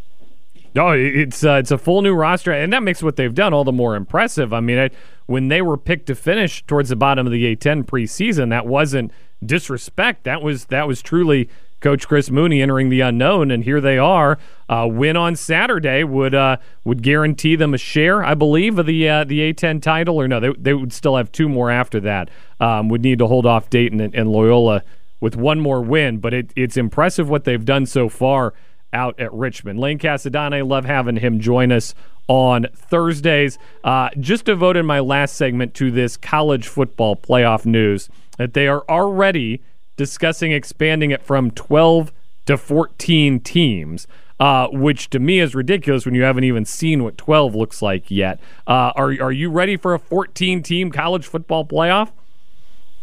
[0.74, 3.64] No, it's uh, it's a full new roster, and that makes what they've done all
[3.64, 4.52] the more impressive.
[4.52, 4.90] I mean, I,
[5.26, 9.12] when they were picked to finish towards the bottom of the A10 preseason, that wasn't
[9.44, 10.24] disrespect.
[10.24, 11.48] That was that was truly
[11.80, 14.38] Coach Chris Mooney entering the unknown, and here they are.
[14.68, 19.08] Uh, win on Saturday would uh, would guarantee them a share, I believe, of the
[19.08, 22.30] uh, the A10 title, or no, they, they would still have two more after that.
[22.60, 24.82] Um, would need to hold off Dayton and, and Loyola
[25.20, 28.54] with one more win, but it, it's impressive what they've done so far
[28.92, 29.78] out at Richmond.
[29.78, 31.94] Lane Casadonte, love having him join us
[32.28, 33.58] on Thursdays.
[33.82, 38.84] Uh, just devoted my last segment to this college football playoff news that they are
[38.88, 39.62] already
[39.96, 42.12] discussing expanding it from 12
[42.46, 44.06] to 14 teams.
[44.40, 48.08] Uh, which to me is ridiculous when you haven't even seen what 12 looks like
[48.08, 48.38] yet.
[48.68, 52.12] Uh, are are you ready for a 14 team college football playoff?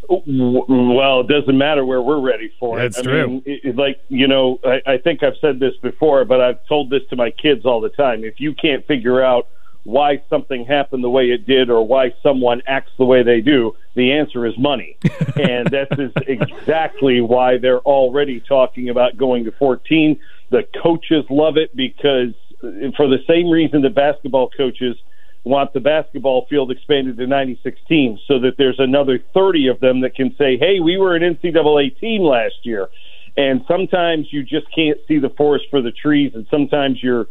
[0.10, 3.08] Well, it doesn't matter where we're ready for That's it.
[3.08, 3.28] I true.
[3.28, 6.65] Mean, it, it- like you know, I, I think I've said this before, but I've
[6.68, 8.24] told this to my kids all the time.
[8.24, 9.48] If you can't figure out
[9.84, 13.76] why something happened the way it did, or why someone acts the way they do,
[13.94, 14.98] the answer is money,
[15.36, 20.20] and that is exactly why they're already talking about going to 14.
[20.50, 24.96] The coaches love it because, uh, for the same reason the basketball coaches
[25.45, 30.01] want the basketball field expanded to 96 teams so that there's another 30 of them
[30.01, 32.89] that can say, hey, we were an NCAA team last year.
[33.38, 37.27] And sometimes you just can't see the forest for the trees, and sometimes your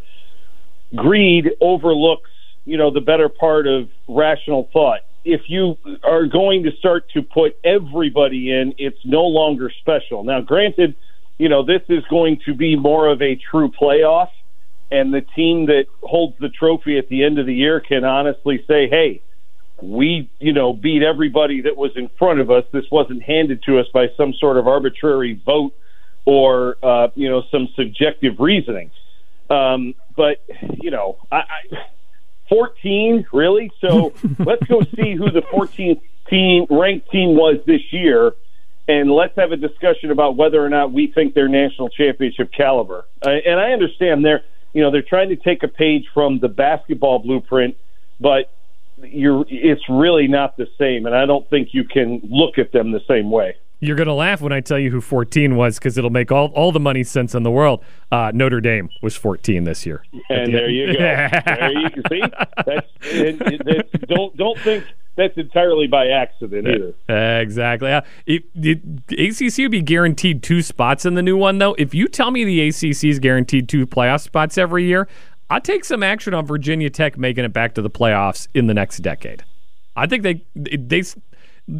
[0.95, 2.31] greed overlooks,
[2.65, 5.01] you know, the better part of rational thought.
[5.25, 10.23] If you are going to start to put everybody in, it's no longer special.
[10.23, 10.95] Now, granted,
[11.39, 14.29] you know, this is going to be more of a true playoff
[14.91, 18.65] and the team that holds the trophy at the end of the year can honestly
[18.67, 19.23] say, "Hey,
[19.83, 22.65] we, you know, beat everybody that was in front of us.
[22.73, 25.75] This wasn't handed to us by some sort of arbitrary vote
[26.25, 28.91] or, uh, you know, some subjective reasoning.
[29.51, 30.43] Um, but,
[30.81, 31.87] you know, I, I
[32.49, 33.71] 14, really?
[33.81, 38.33] So let's go see who the 14th team, ranked team was this year,
[38.87, 43.07] and let's have a discussion about whether or not we think they're national championship caliber.
[43.25, 44.45] Uh, and I understand they're,
[44.75, 47.77] you know, they're trying to take a page from the basketball blueprint,
[48.21, 48.53] but
[49.03, 52.93] you're, it's really not the same, and I don't think you can look at them
[52.93, 53.57] the same way.
[53.81, 56.47] You're going to laugh when I tell you who 14 was because it'll make all,
[56.55, 57.85] all the money sense in the world.
[58.11, 60.03] Uh, Notre Dame was 14 this year.
[60.31, 60.99] And there you go.
[60.99, 62.23] there you can see.
[62.65, 64.85] That's, it, it, it, don't don't think
[65.17, 67.41] that's entirely by accident either.
[67.41, 67.93] Exactly.
[67.93, 71.75] Uh, it, it, ACC would be guaranteed two spots in the new one, though.
[71.79, 75.09] If you tell me the ACC is guaranteed two playoff spots every year,
[75.51, 78.75] I'll take some action on Virginia Tech making it back to the playoffs in the
[78.75, 79.45] next decade.
[79.97, 81.03] I think they they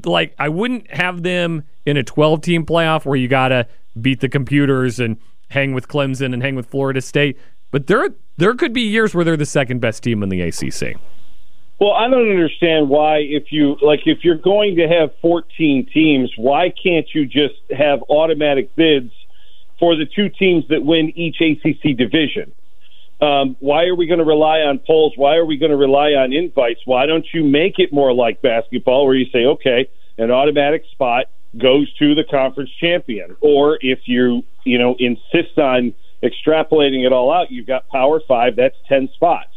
[0.05, 3.67] like I wouldn't have them in a 12 team playoff where you got to
[4.01, 5.17] beat the computers and
[5.51, 7.39] hang with Clemson and hang with Florida State,
[7.71, 10.97] but there there could be years where they're the second best team in the ACC.
[11.81, 16.33] Well, I don't understand why if you like if you're going to have 14 teams,
[16.37, 19.11] why can't you just have automatic bids
[19.81, 22.53] for the two teams that win each ACC division?
[23.21, 25.15] Um, why are we going to rely on polls?
[25.17, 26.81] Why are we going to rely on invites?
[26.85, 31.27] Why don't you make it more like basketball, where you say, okay, an automatic spot
[31.61, 37.33] goes to the conference champion, or if you you know insist on extrapolating it all
[37.33, 38.57] out, you've got Power Five.
[38.57, 39.54] That's ten spots.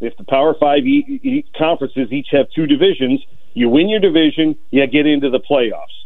[0.00, 3.22] If the Power Five e- e- conferences each have two divisions,
[3.54, 5.96] you win your division, you get into the playoffs.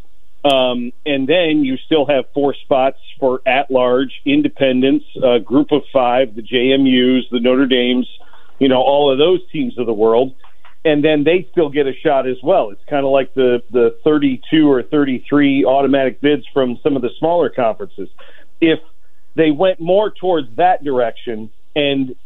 [0.43, 5.83] Um, and then you still have four spots for at large, independents, uh, group of
[5.93, 8.09] five, the JMUs, the Notre Dames,
[8.59, 10.35] you know, all of those teams of the world.
[10.83, 12.71] And then they still get a shot as well.
[12.71, 17.11] It's kind of like the, the 32 or 33 automatic bids from some of the
[17.19, 18.09] smaller conferences.
[18.63, 18.79] If
[19.35, 22.17] they went more towards that direction and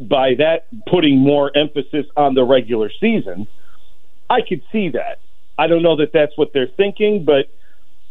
[0.00, 3.46] by that putting more emphasis on the regular season,
[4.28, 5.20] I could see that.
[5.56, 7.46] I don't know that that's what they're thinking, but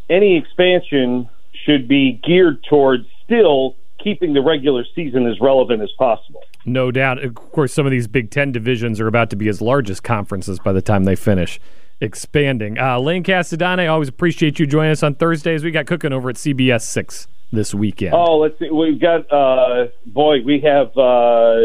[0.10, 1.30] any expansion
[1.66, 6.44] should be geared towards still keeping the regular season as relevant as possible.
[6.66, 7.24] No doubt.
[7.24, 10.00] Of course, some of these Big Ten divisions are about to be as large as
[10.00, 11.60] conferences by the time they finish
[12.00, 12.78] expanding.
[12.78, 15.64] Uh, Lane Casadonte, always appreciate you joining us on Thursdays.
[15.64, 18.14] We got cooking over at CBS 6 this weekend.
[18.14, 18.70] Oh, let's see.
[18.70, 21.56] We've got, uh, boy, we have uh,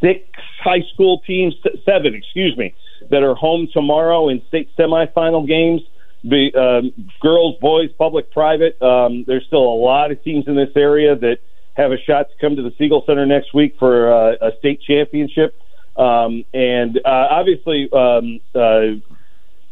[0.00, 0.28] six
[0.62, 2.74] high school teams, seven, excuse me,
[3.10, 5.80] that are home tomorrow in state semifinal games.
[6.24, 8.80] The um, girls, boys, public, private.
[8.82, 11.38] Um, there's still a lot of teams in this area that
[11.74, 14.80] have a shot to come to the Siegel Center next week for uh, a state
[14.82, 15.54] championship.
[15.96, 18.98] Um, and uh, obviously, um, uh,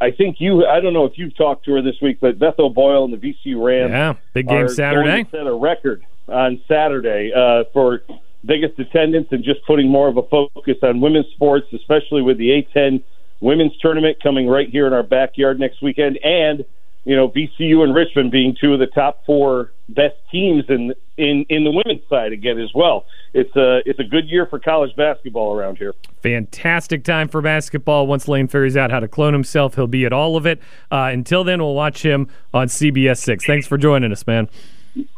[0.01, 0.67] I think you.
[0.67, 3.17] I don't know if you've talked to her this week, but Beth O'Boyle and the
[3.17, 3.91] VCU Rams.
[3.91, 5.27] Yeah, big game Saturday.
[5.31, 8.03] Set a record on Saturday uh, for
[8.45, 12.51] biggest attendance and just putting more of a focus on women's sports, especially with the
[12.51, 13.03] A10
[13.41, 16.65] women's tournament coming right here in our backyard next weekend, and
[17.05, 21.45] you know VCU and Richmond being two of the top four best teams in in
[21.49, 23.07] in the women's side again as well.
[23.33, 25.95] It's a it's a good year for college basketball around here.
[26.23, 28.07] Fantastic time for basketball.
[28.07, 30.61] Once Lane figures out how to clone himself, he'll be at all of it.
[30.91, 33.45] Uh, until then, we'll watch him on CBS Six.
[33.45, 34.49] Thanks for joining us, man.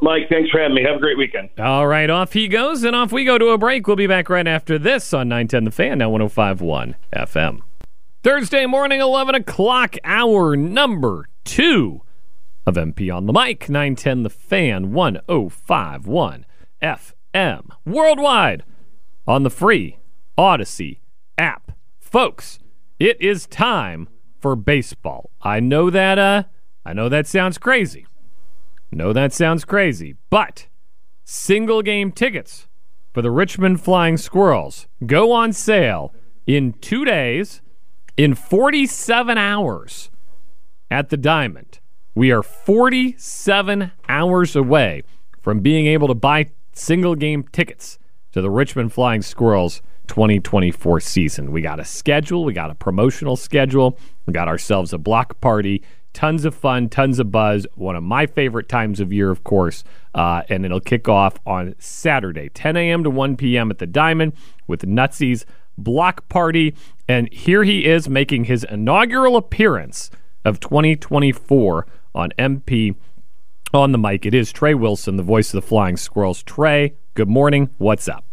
[0.00, 0.82] Mike, thanks for having me.
[0.82, 1.50] Have a great weekend.
[1.58, 3.86] All right, off he goes, and off we go to a break.
[3.86, 7.60] We'll be back right after this on 910 The Fan, now 1051 FM.
[8.22, 12.02] Thursday morning, 11 o'clock, hour number two
[12.66, 16.44] of MP on the mic, 910 The Fan, 1051
[16.82, 17.70] FM.
[17.86, 18.64] Worldwide
[19.26, 19.98] on the free
[20.36, 20.98] Audacy
[21.38, 21.72] app.
[22.00, 22.58] Folks,
[22.98, 24.08] it is time
[24.40, 25.30] for baseball.
[25.40, 26.42] I know that uh
[26.84, 28.06] I know that sounds crazy.
[28.92, 30.66] No, that sounds crazy, but
[31.24, 32.68] single game tickets
[33.12, 36.14] for the Richmond Flying Squirrels go on sale
[36.46, 37.62] in 2 days
[38.16, 40.10] in 47 hours
[40.90, 41.80] at the Diamond.
[42.14, 45.02] We are 47 hours away
[45.42, 47.98] from being able to buy single game tickets
[48.32, 51.52] to the Richmond Flying Squirrels 2024 season.
[51.52, 55.82] We got a schedule, we got a promotional schedule, we got ourselves a block party.
[56.12, 57.66] Tons of fun, tons of buzz.
[57.74, 59.84] One of my favorite times of year, of course.
[60.14, 63.04] Uh, and it'll kick off on Saturday, 10 a.m.
[63.04, 63.70] to 1 p.m.
[63.70, 64.32] at the Diamond
[64.66, 65.44] with Nutsy's
[65.76, 66.74] block party.
[67.06, 70.10] And here he is making his inaugural appearance
[70.46, 72.94] of 2024 on MP
[73.74, 74.24] on the mic.
[74.24, 76.44] It is Trey Wilson, the voice of the Flying Squirrels.
[76.44, 77.70] Trey, good morning.
[77.78, 78.24] What's up?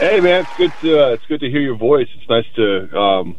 [0.00, 2.08] Hey man, it's good to uh, it's good to hear your voice.
[2.16, 3.36] It's nice to um,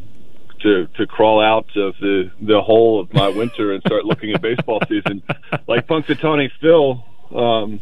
[0.60, 4.40] to to crawl out of the the hole of my winter and start looking at
[4.40, 5.22] baseball season.
[5.66, 7.04] Like Punxsutawney Phil,
[7.36, 7.80] um,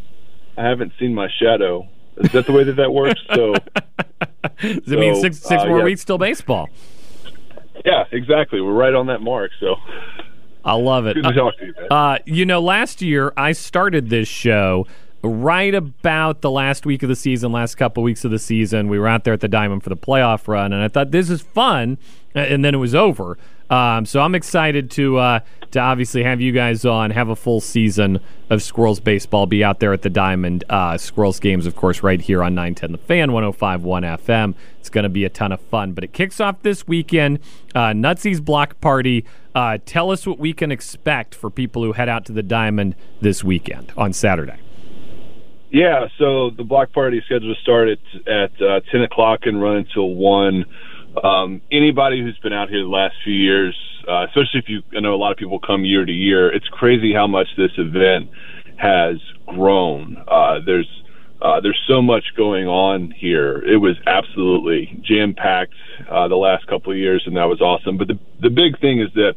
[0.56, 1.86] I haven't seen my shadow.
[2.16, 3.20] Is that the way that that works?
[3.34, 3.54] So
[4.60, 5.84] Does it mean six six uh, more yeah.
[5.84, 6.68] weeks till baseball?
[7.84, 8.60] Yeah, exactly.
[8.60, 9.50] We're right on that mark.
[9.60, 9.76] So
[10.64, 11.14] I love it.
[11.14, 11.86] good to talk to you, man.
[11.90, 14.86] Uh, you know, last year I started this show
[15.22, 18.88] right about the last week of the season, last couple weeks of the season.
[18.88, 21.28] We were out there at the Diamond for the playoff run, and I thought this
[21.30, 21.98] is fun,
[22.34, 23.36] and then it was over.
[23.70, 25.40] Um, so I'm excited to uh,
[25.70, 29.78] to obviously have you guys on, have a full season of Squirrels baseball, be out
[29.78, 30.64] there at the Diamond.
[30.68, 34.54] Uh, Squirrels games, of course, right here on 910 The Fan, 105.1 FM.
[34.80, 35.92] It's going to be a ton of fun.
[35.92, 37.38] But it kicks off this weekend.
[37.74, 39.24] Uh, Nutsy's Block Party.
[39.54, 42.96] Uh, tell us what we can expect for people who head out to the Diamond
[43.20, 44.58] this weekend on Saturday.
[45.70, 49.62] Yeah, so the block party is scheduled to start at at uh, ten o'clock and
[49.62, 50.64] run until one.
[51.22, 53.76] Um, anybody who's been out here the last few years,
[54.08, 56.52] uh, especially if you, I know a lot of people come year to year.
[56.52, 58.30] It's crazy how much this event
[58.76, 60.22] has grown.
[60.28, 60.88] Uh, there's
[61.42, 63.62] uh, there's so much going on here.
[63.62, 65.74] It was absolutely jam packed
[66.10, 67.96] uh, the last couple of years, and that was awesome.
[67.96, 69.34] But the the big thing is that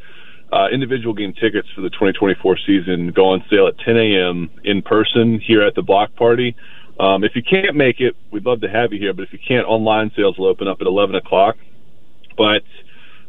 [0.51, 4.49] uh, individual game tickets for the 2024 season go on sale at 10 a.m.
[4.63, 6.55] in person here at the block party.
[6.99, 9.13] Um, if you can't make it, we'd love to have you here.
[9.13, 11.55] But if you can't, online sales will open up at 11 o'clock.
[12.37, 12.63] But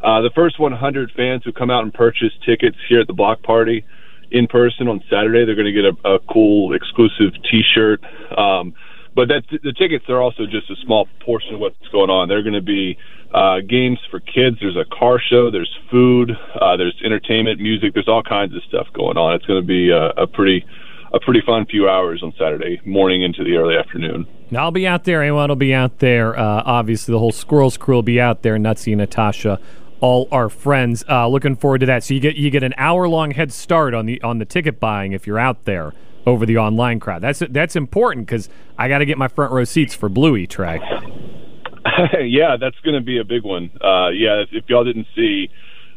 [0.02, 3.42] uh, the first 100 fans who come out and purchase tickets here at the block
[3.42, 3.84] party
[4.30, 8.02] in person on Saturday, they're going to get a, a cool exclusive T-shirt.
[8.36, 8.74] Um,
[9.14, 12.28] but that the tickets are also just a small portion of what's going on.
[12.28, 12.98] They're going to be
[13.32, 14.58] uh, games for kids.
[14.60, 15.50] There's a car show.
[15.50, 16.32] There's food.
[16.60, 17.94] Uh, there's entertainment, music.
[17.94, 19.34] There's all kinds of stuff going on.
[19.34, 20.66] It's going to be a, a pretty
[21.14, 24.26] a pretty fun few hours on Saturday morning into the early afternoon.
[24.50, 25.22] Now, I'll be out there.
[25.22, 26.36] Anyone will be out there.
[26.38, 28.56] Uh, obviously, the whole Squirrels crew will be out there.
[28.56, 29.60] Nutsy, and Natasha,
[30.00, 31.04] all our friends.
[31.08, 32.02] Uh, looking forward to that.
[32.02, 34.80] So you get you get an hour long head start on the on the ticket
[34.80, 35.94] buying if you're out there
[36.26, 37.22] over the online crowd.
[37.22, 40.80] That's that's important because I got to get my front row seats for Bluey track.
[42.22, 43.70] yeah, that's going to be a big one.
[43.80, 45.48] Uh, yeah, if, if y'all didn't see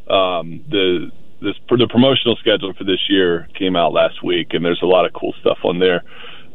[0.10, 1.12] um, the
[1.42, 5.06] this the promotional schedule for this year came out last week, and there's a lot
[5.06, 6.04] of cool stuff on there.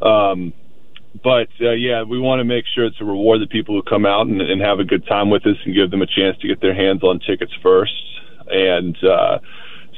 [0.01, 0.53] Um,
[1.23, 4.07] but uh, yeah, we want to make sure it's to reward the people who come
[4.07, 6.49] out and, and have a good time with us, and give them a chance to
[6.49, 7.93] get their hands on tickets first.
[8.49, 9.39] And uh,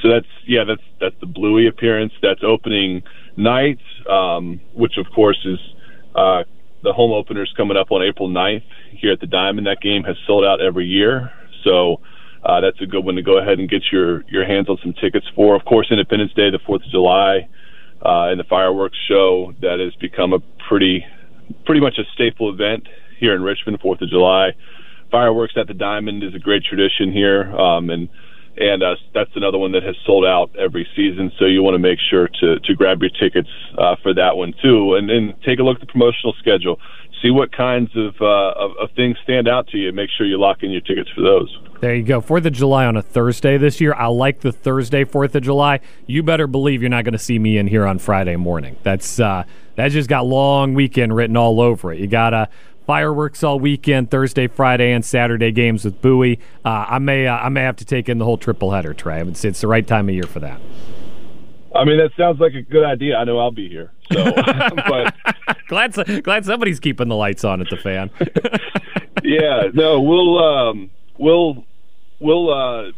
[0.03, 2.12] so that's yeah, that's that's the Bluey appearance.
[2.20, 3.03] That's opening
[3.37, 3.80] night,
[4.11, 5.59] um, which of course is
[6.14, 6.45] uh,
[6.82, 9.66] the home opener is coming up on April 9th here at the Diamond.
[9.66, 11.32] That game has sold out every year,
[11.64, 12.01] so
[12.45, 14.92] uh, that's a good one to go ahead and get your your hands on some
[15.01, 15.57] tickets for.
[15.57, 17.49] Of course, Independence Day, the Fourth of July,
[18.05, 21.05] uh, and the fireworks show that has become a pretty
[21.64, 22.86] pretty much a staple event
[23.18, 23.80] here in Richmond.
[23.80, 24.51] Fourth of July,
[25.11, 28.09] fireworks at the Diamond is a great tradition here, um, and
[28.57, 31.32] and uh, that's another one that has sold out every season.
[31.38, 34.53] So you want to make sure to to grab your tickets uh, for that one
[34.62, 36.78] too, and then take a look at the promotional schedule.
[37.25, 39.91] See what kinds of, uh, of of things stand out to you.
[39.93, 41.59] Make sure you lock in your tickets for those.
[41.81, 42.20] There you go.
[42.20, 43.95] Fourth of July on a Thursday this year.
[43.95, 45.81] I like the Thursday Fourth of July.
[46.07, 48.77] You better believe you're not going to see me in here on Friday morning.
[48.83, 49.45] That's uh,
[49.77, 51.99] that just got long weekend written all over it.
[51.99, 52.47] You got uh,
[52.87, 56.39] fireworks all weekend, Thursday, Friday, and Saturday games with Bowie.
[56.62, 59.22] Uh, I may uh, I may have to take in the whole triple header, Trey.
[59.22, 60.61] It's, it's the right time of year for that.
[61.75, 63.16] I mean, that sounds like a good idea.
[63.16, 63.93] I know I'll be here.
[64.12, 64.25] So,
[64.89, 65.14] but
[65.68, 68.11] glad glad somebody's keeping the lights on at the fan.
[69.22, 71.64] yeah, no, we'll um, we'll
[72.20, 72.92] we'll uh,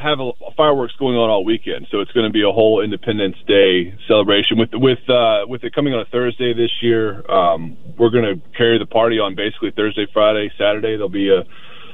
[0.00, 1.86] have a, fireworks going on all weekend.
[1.90, 5.74] So it's going to be a whole Independence Day celebration with with uh, with it
[5.74, 7.28] coming on a Thursday this year.
[7.30, 10.96] Um, we're going to carry the party on basically Thursday, Friday, Saturday.
[10.96, 11.44] There'll be a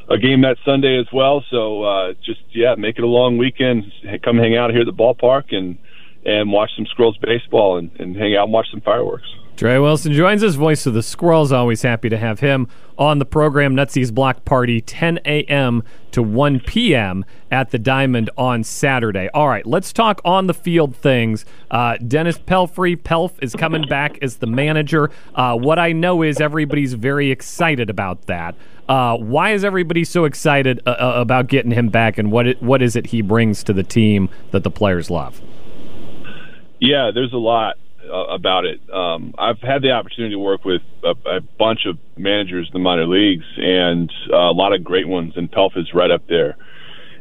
[0.08, 1.44] a game that Sunday as well.
[1.50, 3.84] So uh, just yeah, make it a long weekend.
[4.22, 5.78] Come hang out here at the ballpark and
[6.24, 9.28] and watch some Squirrels baseball and, and hang out and watch some fireworks.
[9.56, 11.50] Trey Wilson joins us, voice of the Squirrels.
[11.50, 13.74] Always happy to have him on the program.
[13.74, 15.82] Nutsy's Block Party, 10 a.m.
[16.10, 17.24] to 1 p.m.
[17.50, 19.30] at the Diamond on Saturday.
[19.32, 21.46] All right, let's talk on the field things.
[21.70, 25.10] Uh, Dennis Pelfrey, Pelf is coming back as the manager.
[25.34, 28.56] Uh, what I know is everybody's very excited about that.
[28.90, 32.62] Uh, why is everybody so excited uh, uh, about getting him back, and what it,
[32.62, 35.40] what is it he brings to the team that the players love?
[36.78, 37.76] Yeah, there's a lot
[38.10, 38.80] uh, about it.
[38.92, 42.82] Um, I've had the opportunity to work with a, a bunch of managers in the
[42.82, 46.56] minor leagues, and uh, a lot of great ones, and Pelf is right up there.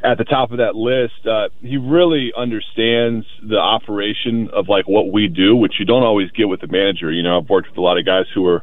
[0.03, 5.11] At the top of that list, uh, he really understands the operation of like what
[5.11, 7.11] we do, which you don't always get with the manager.
[7.11, 8.61] You know, I've worked with a lot of guys who are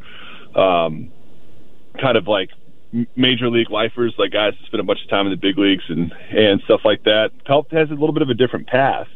[0.57, 1.11] um,
[2.01, 2.51] kind of like
[3.17, 5.85] major league lifers, like guys that spend a bunch of time in the big leagues
[5.89, 7.31] and and stuff like that.
[7.45, 9.09] Pelf has a little bit of a different path.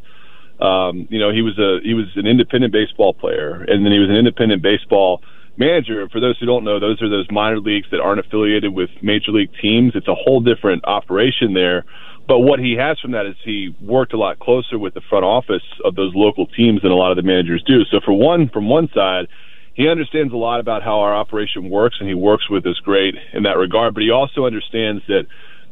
[0.60, 3.98] Um, you know, he was a he was an independent baseball player, and then he
[3.98, 5.20] was an independent baseball
[5.56, 6.08] manager.
[6.08, 9.32] For those who don't know, those are those minor leagues that aren't affiliated with major
[9.32, 9.92] league teams.
[9.94, 11.84] It's a whole different operation there.
[12.28, 15.24] But what he has from that is he worked a lot closer with the front
[15.24, 17.84] office of those local teams than a lot of the managers do.
[17.84, 19.26] So for one, from one side,
[19.74, 23.14] he understands a lot about how our operation works, and he works with us great
[23.32, 23.94] in that regard.
[23.94, 25.26] But he also understands that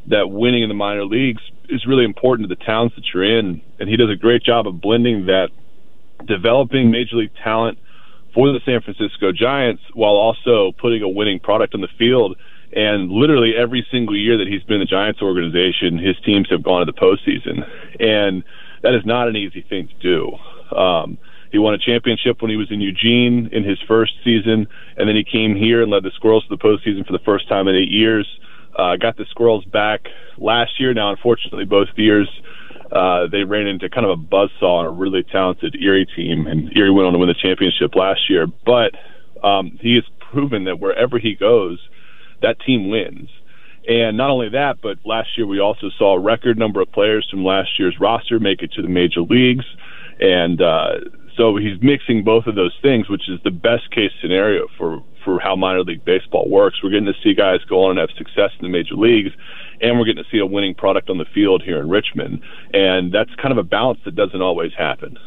[0.07, 3.61] that winning in the minor leagues is really important to the towns that you're in,
[3.79, 5.49] and he does a great job of blending that,
[6.25, 7.77] developing major league talent
[8.33, 12.37] for the San Francisco Giants while also putting a winning product on the field.
[12.73, 16.85] And literally every single year that he's been the Giants organization, his teams have gone
[16.85, 17.65] to the postseason,
[17.99, 18.43] and
[18.83, 20.75] that is not an easy thing to do.
[20.75, 21.17] Um,
[21.51, 25.15] he won a championship when he was in Eugene in his first season, and then
[25.15, 27.75] he came here and led the Squirrels to the postseason for the first time in
[27.75, 28.27] eight years.
[28.77, 30.01] Uh, got the Squirrels back
[30.37, 30.93] last year.
[30.93, 32.29] Now, unfortunately, both years
[32.91, 36.75] uh, they ran into kind of a buzzsaw on a really talented Erie team, and
[36.77, 38.47] Erie went on to win the championship last year.
[38.65, 38.91] But
[39.43, 41.79] um, he has proven that wherever he goes,
[42.41, 43.29] that team wins.
[43.87, 47.27] And not only that, but last year we also saw a record number of players
[47.29, 49.65] from last year's roster make it to the major leagues.
[50.19, 50.99] And uh,
[51.37, 55.39] so he's mixing both of those things, which is the best case scenario for, for
[55.39, 56.77] how minor league baseball works.
[56.81, 59.31] We're getting to see guys go on and have success in the major leagues,
[59.81, 62.41] and we're getting to see a winning product on the field here in Richmond.
[62.73, 65.17] And that's kind of a balance that doesn't always happen.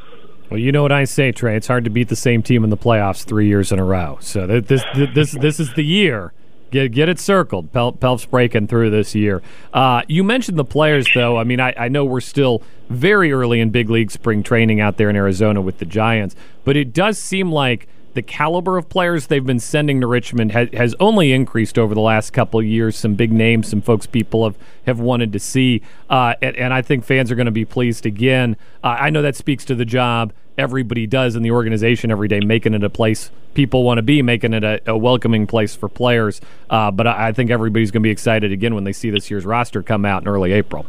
[0.51, 1.57] Well, you know what I say, Trey.
[1.57, 4.16] It's hard to beat the same team in the playoffs three years in a row.
[4.20, 6.32] So th- this this this is the year.
[6.70, 7.72] Get get it circled.
[7.72, 7.92] Pel-
[8.30, 9.42] breaking through this year.
[9.72, 11.36] Uh, you mentioned the players, though.
[11.36, 14.96] I mean, I, I know we're still very early in big league spring training out
[14.96, 16.34] there in Arizona with the Giants,
[16.64, 20.68] but it does seem like the caliber of players they've been sending to Richmond has,
[20.72, 22.96] has only increased over the last couple of years.
[22.96, 24.56] Some big names, some folks people have,
[24.86, 28.06] have wanted to see, uh, and, and, I think fans are going to be pleased
[28.06, 28.56] again.
[28.82, 32.40] Uh, I know that speaks to the job everybody does in the organization every day,
[32.40, 35.88] making it a place people want to be, making it a, a welcoming place for
[35.88, 36.40] players.
[36.68, 39.30] Uh, but I, I think everybody's going to be excited again when they see this
[39.30, 40.84] year's roster come out in early April.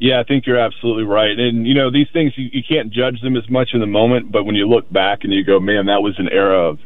[0.00, 1.36] Yeah, I think you're absolutely right.
[1.36, 4.30] And, you know, these things, you, you can't judge them as much in the moment,
[4.30, 6.78] but when you look back and you go, man, that was an era of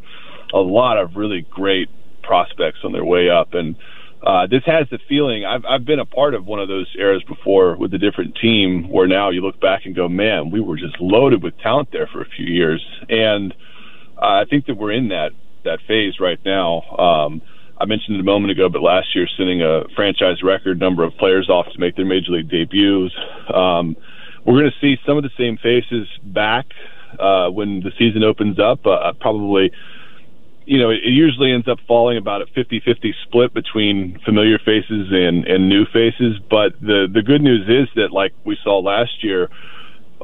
[0.55, 1.89] a lot of really great
[2.23, 3.53] prospects on their way up.
[3.53, 3.77] And
[4.23, 7.23] uh, this has the feeling, I've, I've been a part of one of those eras
[7.29, 10.79] before with a different team where now you look back and go, man, we were
[10.79, 12.83] just loaded with talent there for a few years.
[13.11, 13.53] And
[14.17, 15.33] uh, I think that we're in that,
[15.65, 16.81] that phase right now.
[16.97, 17.43] Um,
[17.81, 21.17] I mentioned it a moment ago, but last year sending a franchise record number of
[21.17, 23.15] players off to make their major league debuts.
[23.53, 23.97] Um,
[24.45, 26.67] we're going to see some of the same faces back
[27.19, 28.87] uh, when the season opens up.
[28.87, 29.73] Uh, probably,
[30.65, 35.09] you know, it, it usually ends up falling about a 50-50 split between familiar faces
[35.11, 36.39] and, and new faces.
[36.51, 39.49] But the the good news is that, like we saw last year,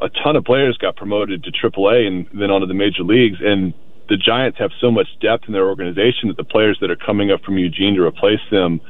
[0.00, 3.74] a ton of players got promoted to AAA and then onto the major leagues, and
[4.08, 7.30] the Giants have so much depth in their organization that the players that are coming
[7.30, 8.80] up from Eugene to replace them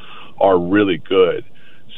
[0.41, 1.45] are really good.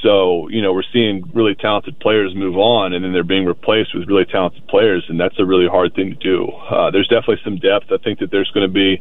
[0.03, 3.95] So, you know, we're seeing really talented players move on and then they're being replaced
[3.95, 6.49] with really talented players, and that's a really hard thing to do.
[6.49, 7.93] Uh, there's definitely some depth.
[7.93, 9.01] I think that there's going to be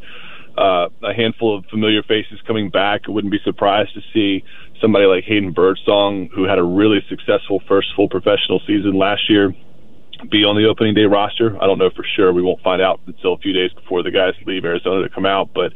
[0.58, 3.02] uh, a handful of familiar faces coming back.
[3.08, 4.44] I wouldn't be surprised to see
[4.80, 9.54] somebody like Hayden Birdsong, who had a really successful first full professional season last year,
[10.28, 11.56] be on the opening day roster.
[11.62, 12.32] I don't know for sure.
[12.32, 15.26] We won't find out until a few days before the guys leave Arizona to come
[15.26, 15.50] out.
[15.54, 15.72] But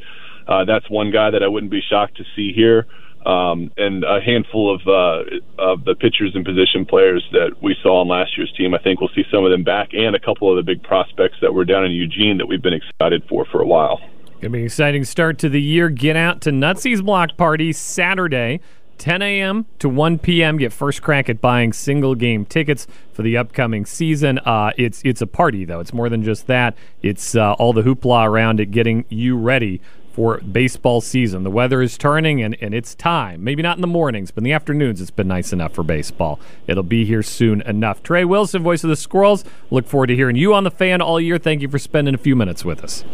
[0.47, 2.87] uh, that's one guy that I wouldn't be shocked to see here.
[3.25, 8.03] Um, and a handful of uh, of the pitchers and position players that we saw
[8.03, 8.75] on last year's team.
[8.75, 11.39] I think we'll see some of them back, and a couple of the big prospects
[11.41, 13.99] that were down in Eugene that we've been excited for for a while.
[14.43, 15.89] Gonna be an exciting start to the year.
[15.89, 18.61] Get out to Nutsy's Block Party Saturday.
[18.99, 19.67] 10 a.m.
[19.79, 20.59] to 1 p.m.
[20.59, 24.39] Get first crack at buying single game tickets for the upcoming season.
[24.41, 25.81] Uh, it's it's a party though.
[25.81, 26.77] It's more than just that.
[27.03, 29.81] It's uh, all the hoopla around it, getting you ready
[30.15, 31.43] for baseball season.
[31.43, 33.43] The weather is turning and, and it's time.
[33.43, 36.39] Maybe not in the mornings, but in the afternoons it's been nice enough for baseball.
[36.69, 38.01] It'll be here soon enough.
[38.03, 39.45] Trey Wilson, voice of the Squirrels.
[39.71, 41.37] Look forward to hearing you on the fan all year.
[41.37, 43.05] Thank you for spending a few minutes with us.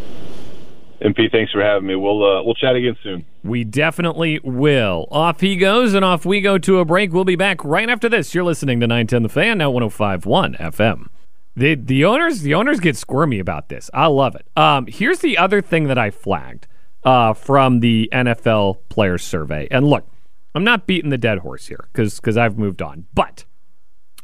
[1.03, 1.97] MP, thanks for having me.
[1.97, 3.25] We'll uh, we'll chat again soon.
[3.43, 5.09] We definitely will.
[5.11, 7.13] Off he goes, and off we go to a break.
[7.13, 8.35] We'll be back right after this.
[8.35, 11.07] You're listening to 910 The Fan, now 105.1 FM.
[11.57, 13.91] The the owners the owners get squirmy about this.
[13.95, 14.47] I love it.
[14.57, 16.67] Um, here's the other thing that I flagged
[17.05, 19.69] uh, from the NFL Players Survey.
[19.71, 20.07] And look,
[20.55, 23.45] I'm not beating the dead horse here because because I've moved on, but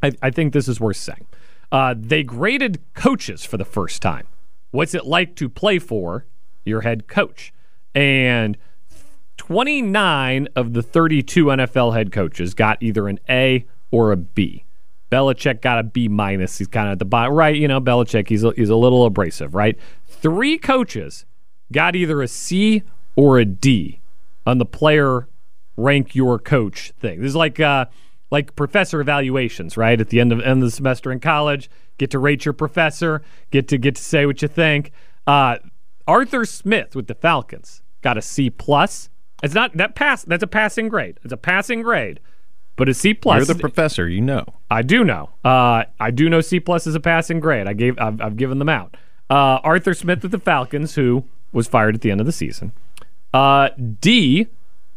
[0.02, 1.26] I, I think this is worth saying.
[1.72, 4.28] Uh, they graded coaches for the first time.
[4.70, 6.26] What's it like to play for
[6.66, 7.52] your head coach?
[7.94, 8.56] And
[9.36, 14.64] 29 of the 32 NFL head coaches got either an A or a B.
[15.10, 16.58] Belichick got a B minus.
[16.58, 17.54] He's kind of at the bottom, right?
[17.54, 19.78] You know, Belichick, he's a, he's a little abrasive, right?
[20.06, 21.24] Three coaches
[21.72, 22.82] got either a C
[23.14, 24.00] or a D
[24.44, 25.28] on the player
[25.76, 27.20] rank your coach thing.
[27.20, 27.86] This is like uh,
[28.30, 30.00] like professor evaluations, right?
[30.00, 33.22] At the end of end of the semester in college, get to rate your professor,
[33.50, 34.92] get to get to say what you think.
[35.26, 35.58] Uh,
[36.06, 39.08] Arthur Smith with the Falcons got a C plus.
[39.42, 40.24] It's not that pass.
[40.24, 41.18] That's a passing grade.
[41.24, 42.20] It's a passing grade,
[42.76, 43.38] but a C plus.
[43.46, 44.44] You're the professor, you know.
[44.70, 45.30] I do know.
[45.44, 47.66] Uh, I do know C plus is a passing grade.
[47.66, 47.98] I gave.
[47.98, 48.96] I've, I've given them out.
[49.28, 52.72] Uh, Arthur Smith with the Falcons, who was fired at the end of the season.
[53.34, 54.46] Uh, D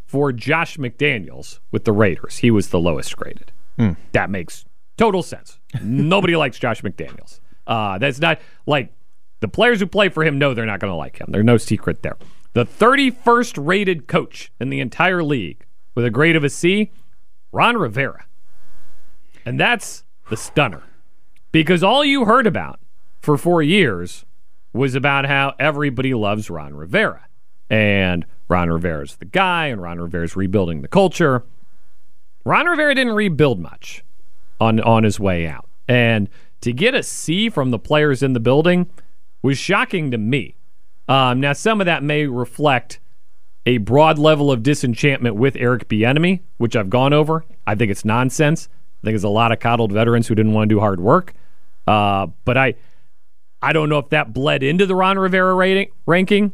[0.06, 2.38] for Josh McDaniels with the Raiders.
[2.38, 3.52] He was the lowest graded.
[3.78, 3.92] Hmm.
[4.12, 4.66] That makes
[4.98, 5.60] total sense.
[5.82, 7.40] Nobody likes Josh McDaniels.
[7.68, 8.92] Uh, that's not like
[9.40, 11.28] the players who play for him know they're not going to like him.
[11.32, 12.18] There's no secret there.
[12.54, 15.66] The 31st rated coach in the entire league
[15.96, 16.92] with a grade of a C,
[17.52, 18.26] Ron Rivera.
[19.46, 20.84] And that's the stunner.
[21.52, 22.80] Because all you heard about
[23.22, 24.26] for four years
[24.74, 27.26] was about how everybody loves Ron Rivera.
[27.70, 31.44] And Ron Rivera's the guy, and Ron Rivera's rebuilding the culture.
[32.44, 34.04] Ron Rivera didn't rebuild much
[34.60, 35.70] on, on his way out.
[35.88, 36.30] And
[36.62, 38.90] to get a C from the players in the building
[39.42, 40.56] was shocking to me.
[41.08, 43.00] Um, now, some of that may reflect
[43.66, 47.46] a broad level of disenchantment with Eric Bieniemy, which I've gone over.
[47.68, 48.70] I think it's nonsense.
[49.02, 51.34] I think it's a lot of coddled veterans who didn't want to do hard work.
[51.88, 52.76] Uh, but I,
[53.62, 56.54] I don't know if that bled into the Ron Rivera rating, ranking.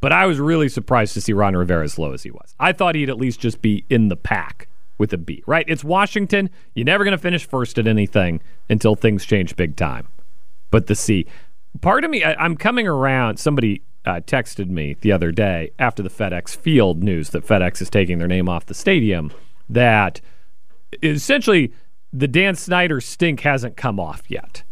[0.00, 2.54] But I was really surprised to see Ron Rivera as low as he was.
[2.60, 5.42] I thought he'd at least just be in the pack with a B.
[5.46, 5.64] Right?
[5.68, 6.50] It's Washington.
[6.74, 10.08] You're never going to finish first at anything until things change big time.
[10.70, 11.26] But the C
[11.80, 13.38] part of me, I, am coming around.
[13.38, 17.90] Somebody uh, texted me the other day after the FedEx Field news that FedEx is
[17.90, 19.32] taking their name off the stadium.
[19.68, 20.20] That
[21.02, 21.72] essentially
[22.12, 24.62] the Dan Snyder stink hasn't come off yet,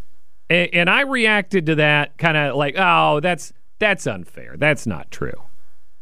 [0.49, 4.55] and, and I reacted to that kind of like, oh, that's that's unfair.
[4.57, 5.43] That's not true.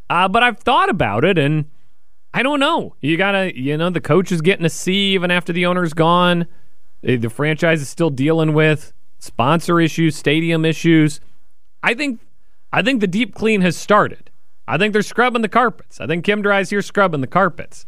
[0.09, 1.65] Uh, but I've thought about it, and
[2.33, 2.95] I don't know.
[3.01, 6.47] You gotta, you know, the coach is getting a C even after the owner's gone.
[7.01, 8.93] The franchise is still dealing with
[9.23, 11.19] sponsor issues, stadium issues.
[11.81, 12.19] I think
[12.71, 14.29] I think the deep clean has started.
[14.67, 16.01] I think they're scrubbing the carpets.
[16.01, 17.85] I think Kim Dry's here scrubbing the carpets.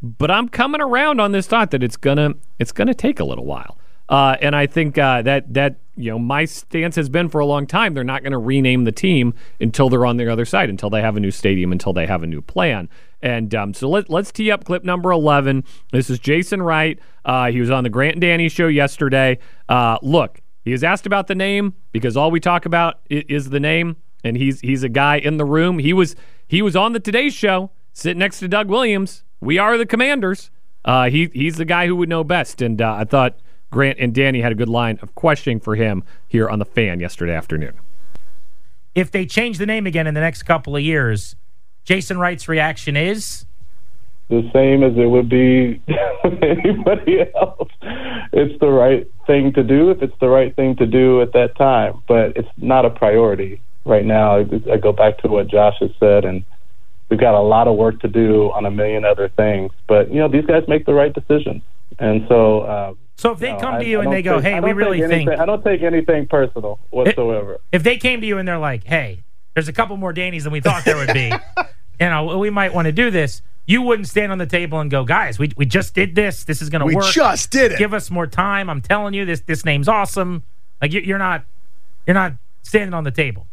[0.00, 3.44] But I'm coming around on this thought that it's gonna it's gonna take a little
[3.44, 3.78] while.
[4.08, 7.46] Uh, and I think uh, that that you know my stance has been for a
[7.46, 7.94] long time.
[7.94, 11.02] They're not going to rename the team until they're on the other side, until they
[11.02, 12.88] have a new stadium, until they have a new plan.
[13.20, 15.64] And um, so let, let's tee up clip number eleven.
[15.92, 16.98] This is Jason Wright.
[17.24, 19.38] Uh, he was on the Grant and Danny show yesterday.
[19.68, 23.58] Uh, look, he was asked about the name because all we talk about is the
[23.58, 25.78] name, and he's he's a guy in the room.
[25.78, 26.14] He was
[26.46, 29.24] he was on the Today Show, sitting next to Doug Williams.
[29.40, 30.50] We are the Commanders.
[30.84, 33.38] Uh, he he's the guy who would know best, and uh, I thought
[33.70, 37.00] Grant and Danny had a good line of questioning for him here on the Fan
[37.00, 37.78] yesterday afternoon.
[38.94, 41.34] If they change the name again in the next couple of years,
[41.84, 43.46] Jason Wright's reaction is
[44.28, 45.80] the same as it would be
[46.42, 47.70] anybody else.
[48.32, 51.56] It's the right thing to do if it's the right thing to do at that
[51.56, 54.36] time, but it's not a priority right now.
[54.36, 56.44] I go back to what Josh has said, and
[57.08, 59.72] we've got a lot of work to do on a million other things.
[59.86, 61.62] But you know, these guys make the right decisions,
[61.98, 62.60] and so.
[62.60, 64.60] Uh, so if they no, come to you I and they go, take- "Hey, I
[64.60, 67.58] we really take think," anything, I don't take anything personal whatsoever.
[67.72, 69.24] if they came to you and they're like, "Hey,
[69.54, 71.32] there's a couple more Dannies than we thought there would be,"
[72.00, 73.42] you know, we might want to do this.
[73.68, 76.44] You wouldn't stand on the table and go, "Guys, we we just did this.
[76.44, 76.92] This is going to work.
[76.92, 77.12] We work.
[77.12, 77.78] just did it.
[77.78, 78.70] Give us more time.
[78.70, 80.42] I'm telling you, this this name's awesome."
[80.80, 81.44] Like you, you're not
[82.06, 83.46] you're not standing on the table.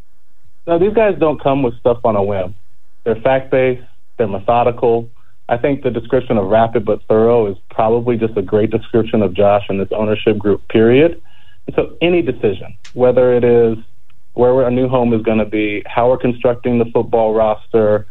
[0.68, 2.56] No, these guys don't come with stuff on a whim.
[3.04, 3.84] They're fact based.
[4.18, 5.10] They're methodical.
[5.50, 9.34] I think the description of rapid but thorough is probably just a great description of
[9.34, 10.66] Josh and this ownership group.
[10.70, 11.22] Period.
[11.68, 13.78] And so any decision, whether it is
[14.34, 18.08] where our new home is going to be, how we're constructing the football roster,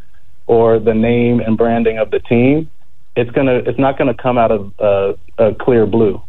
[0.46, 2.70] or the name and branding of the team,
[3.16, 6.22] it's gonna it's not to come out of uh, a clear blue.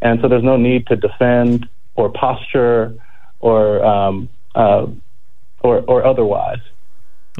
[0.00, 2.94] And so there's no need to defend or posture
[3.40, 4.86] or um, uh,
[5.60, 6.60] or, or otherwise.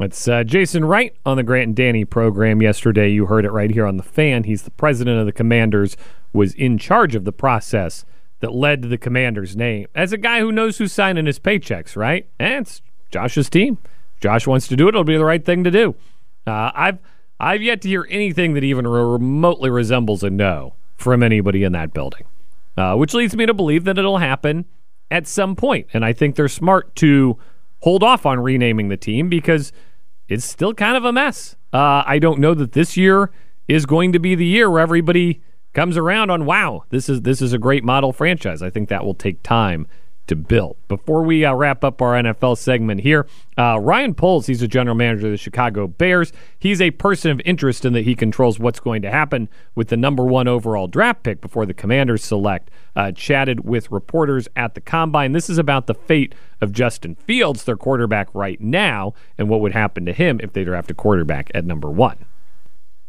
[0.00, 3.10] It's uh, Jason Wright on the Grant and Danny program yesterday.
[3.10, 4.44] You heard it right here on the fan.
[4.44, 5.96] He's the president of the Commanders,
[6.32, 8.04] was in charge of the process
[8.40, 9.88] that led to the Commanders' name.
[9.96, 12.28] As a guy who knows who's signing his paychecks, right?
[12.38, 13.78] And it's Josh's team.
[14.20, 14.90] Josh wants to do it.
[14.90, 15.94] It'll be the right thing to do.
[16.46, 16.98] Uh, I've
[17.40, 21.92] I've yet to hear anything that even remotely resembles a no from anybody in that
[21.92, 22.24] building,
[22.76, 24.64] uh, which leads me to believe that it'll happen
[25.10, 25.86] at some point.
[25.92, 27.38] And I think they're smart to
[27.80, 29.72] hold off on renaming the team because
[30.28, 31.56] it's still kind of a mess.
[31.72, 33.30] Uh, I don't know that this year
[33.68, 35.42] is going to be the year where everybody
[35.74, 38.62] comes around on wow, this is this is a great model franchise.
[38.62, 39.86] I think that will take time
[40.28, 40.76] to build.
[40.86, 43.26] Before we uh, wrap up our NFL segment here,
[43.58, 46.32] uh, Ryan Poles, he's a general manager of the Chicago Bears.
[46.58, 49.96] He's a person of interest in that he controls what's going to happen with the
[49.96, 52.70] number one overall draft pick before the Commanders select.
[52.94, 55.32] Uh, chatted with reporters at the combine.
[55.32, 59.72] This is about the fate of Justin Fields, their quarterback right now, and what would
[59.72, 62.24] happen to him if they draft a quarterback at number one.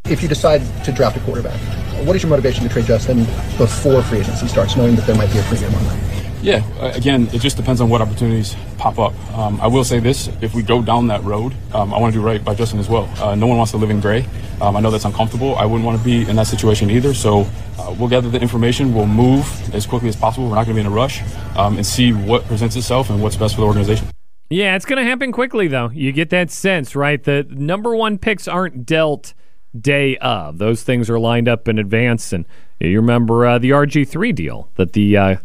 [0.06, 1.60] If you decide to draft a quarterback,
[2.06, 3.26] what is your motivation to trade Justin
[3.58, 6.09] before free agency starts, knowing that there might be a premium on that?
[6.42, 9.14] Yeah, again, it just depends on what opportunities pop up.
[9.38, 12.20] Um, I will say this: if we go down that road, um, I want to
[12.20, 13.10] do right by Justin as well.
[13.22, 14.26] Uh, no one wants to live in gray.
[14.62, 15.56] Um, I know that's uncomfortable.
[15.56, 17.14] I wouldn't want to be in that situation either.
[17.14, 17.42] So
[17.78, 18.94] uh, we'll gather the information.
[18.94, 20.50] We'll move as quickly as possible.
[20.50, 21.22] We're not going to be in a rush,
[21.58, 24.08] um, and see what presents itself and what's best for the organization.
[24.50, 25.90] Yeah, it's going to happen quickly, though.
[25.90, 27.24] You get that sense, right?
[27.24, 29.34] The number one picks aren't dealt
[29.80, 30.58] day of.
[30.58, 32.34] Those things are lined up in advance.
[32.34, 32.46] And
[32.80, 35.36] you remember uh, the RG3 deal that the uh,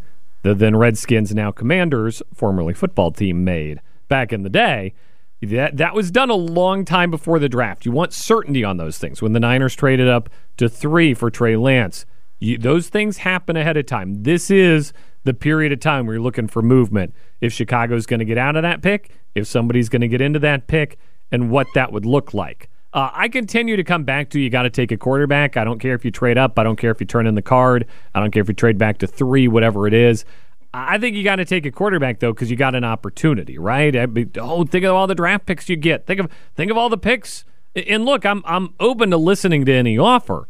[0.45, 4.93] the then Redskins, now Commanders, formerly football team, made back in the day.
[5.41, 7.85] That that was done a long time before the draft.
[7.85, 9.21] You want certainty on those things.
[9.21, 10.29] When the Niners traded up
[10.59, 12.07] to three for Trey Lance,
[12.39, 14.23] you, those things happen ahead of time.
[14.23, 14.93] This is
[15.25, 17.15] the period of time where you're looking for movement.
[17.41, 20.39] If Chicago's going to get out of that pick, if somebody's going to get into
[20.41, 20.99] that pick,
[21.33, 22.69] and what that would look like.
[22.95, 25.57] Uh, I continue to come back to you got to take a quarterback.
[25.57, 26.57] I don't care if you trade up.
[26.61, 27.87] I don't care if you turn in the card.
[28.15, 30.25] I don't care if you trade back to three, whatever it is.
[30.73, 33.95] I think you got to take a quarterback though because you got an opportunity, right?
[34.39, 36.07] Oh, think of all the draft picks you get.
[36.07, 37.45] Think of think of all the picks.
[37.75, 40.49] And look, I'm I'm open to listening to any offer,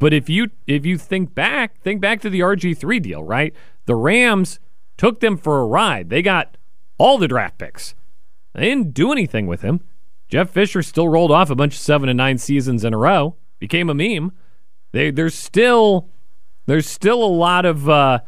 [0.00, 3.54] but if you if you think back, think back to the RG three deal, right?
[3.86, 4.58] The Rams
[4.96, 6.08] took them for a ride.
[6.08, 6.56] They got
[6.98, 7.94] all the draft picks.
[8.52, 9.80] They didn't do anything with him.
[10.34, 13.36] Jeff Fisher still rolled off a bunch of seven and nine seasons in a row,
[13.60, 14.32] became a meme.
[14.90, 16.08] They, there's still
[16.66, 18.18] there's still a lot of uh,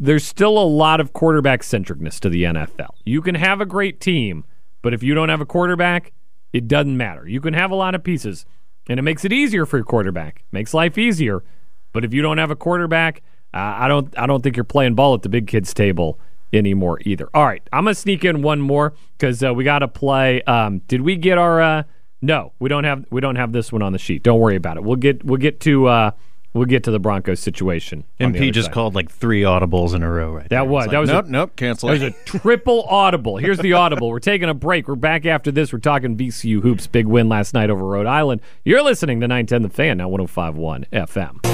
[0.00, 2.94] there's still a lot of quarterback centricness to the NFL.
[3.04, 4.46] You can have a great team,
[4.80, 6.14] but if you don't have a quarterback,
[6.54, 7.28] it doesn't matter.
[7.28, 8.46] You can have a lot of pieces,
[8.88, 10.44] and it makes it easier for your quarterback.
[10.52, 11.44] Makes life easier,
[11.92, 13.20] but if you don't have a quarterback,
[13.52, 16.18] uh, I don't I don't think you're playing ball at the big kids table
[16.52, 17.28] anymore either.
[17.34, 20.42] All right, I'm gonna sneak in one more because uh, we got to play.
[20.42, 21.60] Um, did we get our?
[21.60, 21.82] Uh,
[22.20, 24.22] no, we don't have we don't have this one on the sheet.
[24.22, 24.82] Don't worry about it.
[24.84, 26.10] We'll get we'll get to uh,
[26.54, 28.04] we'll get to the Broncos situation.
[28.20, 28.74] on MP just side.
[28.74, 30.64] called like three audibles in a row right That there.
[30.64, 32.04] was It's that like, was nope a, nope cancel That it.
[32.04, 33.38] was a triple audible.
[33.38, 34.08] Here's the audible.
[34.08, 34.86] We're taking a break.
[34.86, 35.72] We're back after this.
[35.72, 36.86] We're talking VCU hoops.
[36.86, 38.40] Big win last night over Rhode Island.
[38.64, 41.51] You're listening to 910 The Fan now 105.1 FM.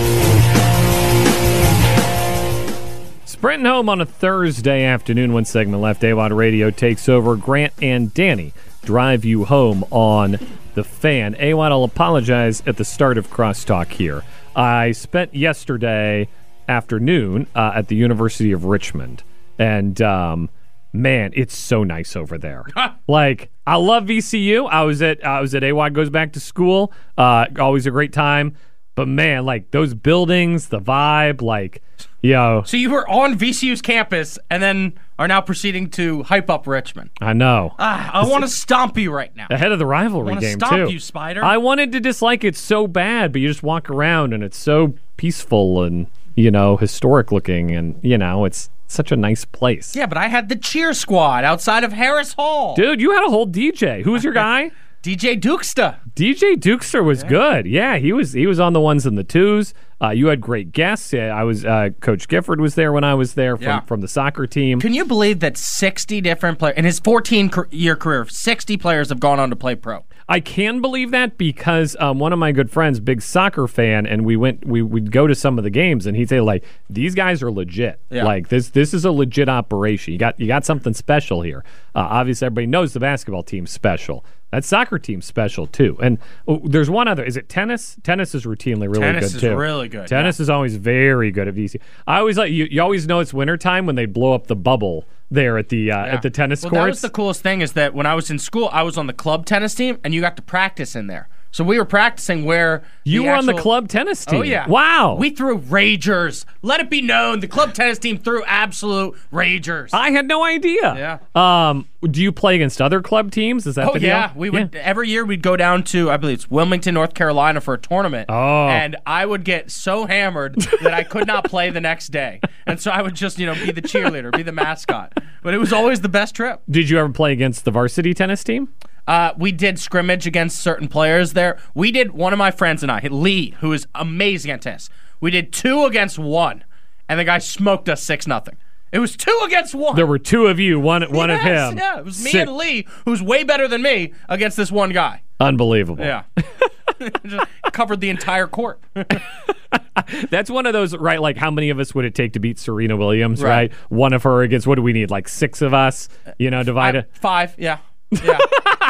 [3.38, 5.32] Sprinting home on a Thursday afternoon.
[5.32, 6.02] One segment left.
[6.02, 7.36] AWadd Radio takes over.
[7.36, 10.40] Grant and Danny drive you home on
[10.74, 11.36] the fan.
[11.36, 14.24] AWadd, I'll apologize at the start of crosstalk here.
[14.56, 16.28] I spent yesterday
[16.68, 19.22] afternoon uh, at the University of Richmond,
[19.56, 20.50] and um,
[20.92, 22.64] man, it's so nice over there.
[23.06, 24.68] like I love VCU.
[24.68, 26.92] I was at I was at AWOD goes back to school.
[27.16, 28.56] Uh, always a great time.
[28.98, 31.82] But man, like those buildings, the vibe, like
[32.20, 36.66] yo, So you were on VCU's campus and then are now proceeding to hype up
[36.66, 37.10] Richmond.
[37.20, 37.74] I know.
[37.78, 39.46] Ah, I want to stomp you right now.
[39.50, 40.92] ahead of the rivalry wanna game stomp too.
[40.92, 41.44] you, Spider.
[41.44, 44.94] I wanted to dislike it so bad, but you just walk around and it's so
[45.16, 49.94] peaceful and you know historic looking, and you know it's such a nice place.
[49.94, 52.74] Yeah, but I had the cheer squad outside of Harris Hall.
[52.74, 54.02] Dude, you had a whole DJ.
[54.02, 54.70] Who was your guy?
[55.02, 55.98] DJ Dukesta.
[56.14, 57.66] DJ Dukester was good.
[57.66, 58.32] Yeah, he was.
[58.32, 59.72] He was on the ones and the twos.
[60.02, 61.12] Uh, you had great guests.
[61.12, 61.64] Yeah, I was.
[61.64, 63.80] Uh, Coach Gifford was there when I was there from Yeah.
[63.80, 64.80] from the soccer team.
[64.80, 69.20] Can you believe that 60 different players in his fourteen year career, 60 players have
[69.20, 70.04] gone on to play pro?
[70.30, 74.26] I can believe that because um, one of my good friends, big soccer fan, and
[74.26, 77.14] we went we would go to some of the games, and he'd say like, "These
[77.14, 77.98] guys are legit.
[78.10, 78.24] Yeah.
[78.24, 80.12] Like this this is a legit operation.
[80.12, 81.64] You got you got something special here.
[81.94, 84.22] Uh, obviously, everybody knows the basketball team's special.
[84.50, 85.96] That soccer team's special too.
[86.02, 87.24] And oh, there's one other.
[87.24, 87.96] Is it tennis?
[88.02, 89.00] Tennis is routinely really good.
[89.00, 89.56] Tennis good is too.
[89.56, 91.80] really good, Tennis is always very good at VC.
[92.06, 92.66] I always like you.
[92.70, 96.06] You always know it's wintertime when they blow up the bubble there at the uh,
[96.06, 96.82] at the tennis well, courts.
[96.82, 99.06] That was the coolest thing is that when I was in school, I was on
[99.06, 101.28] the club tennis team, and you got to practice in there.
[101.50, 104.40] So we were practicing where You were on the club tennis team.
[104.40, 104.68] Oh yeah!
[104.68, 105.16] Wow.
[105.18, 106.44] We threw ragers.
[106.62, 109.88] Let it be known, the club tennis team threw absolute ragers.
[109.92, 111.18] I had no idea.
[111.34, 111.70] Yeah.
[111.70, 113.66] Um, do you play against other club teams?
[113.66, 114.08] Is that Oh the deal?
[114.10, 117.60] yeah, we would every year we'd go down to I believe it's Wilmington, North Carolina
[117.62, 118.26] for a tournament.
[118.28, 118.68] Oh.
[118.68, 122.78] and I would get so hammered that I could not play the next day, and
[122.80, 125.12] so I would just you know be the cheerleader, be the mascot.
[125.42, 126.60] But it was always the best trip.
[126.70, 128.72] Did you ever play against the varsity tennis team?
[129.08, 131.58] Uh, we did scrimmage against certain players there.
[131.74, 134.90] We did one of my friends and I, Lee, who is amazing at tennis.
[135.20, 136.62] We did two against one,
[137.08, 138.56] and the guy smoked us six nothing.
[138.92, 139.96] It was two against one.
[139.96, 141.78] There were two of you, one one of him.
[141.78, 142.46] Yeah, it was me Sick.
[142.48, 145.22] and Lee, who's way better than me, against this one guy.
[145.40, 146.04] Unbelievable.
[146.04, 146.24] Yeah.
[147.72, 148.80] Covered the entire court.
[150.30, 151.20] That's one of those, right?
[151.20, 153.50] Like, how many of us would it take to beat Serena Williams, Right.
[153.70, 153.72] right?
[153.88, 155.10] One of her against, what do we need?
[155.10, 157.06] Like six of us, you know, divided.
[157.12, 157.78] Five, yeah.
[158.10, 158.38] Yeah.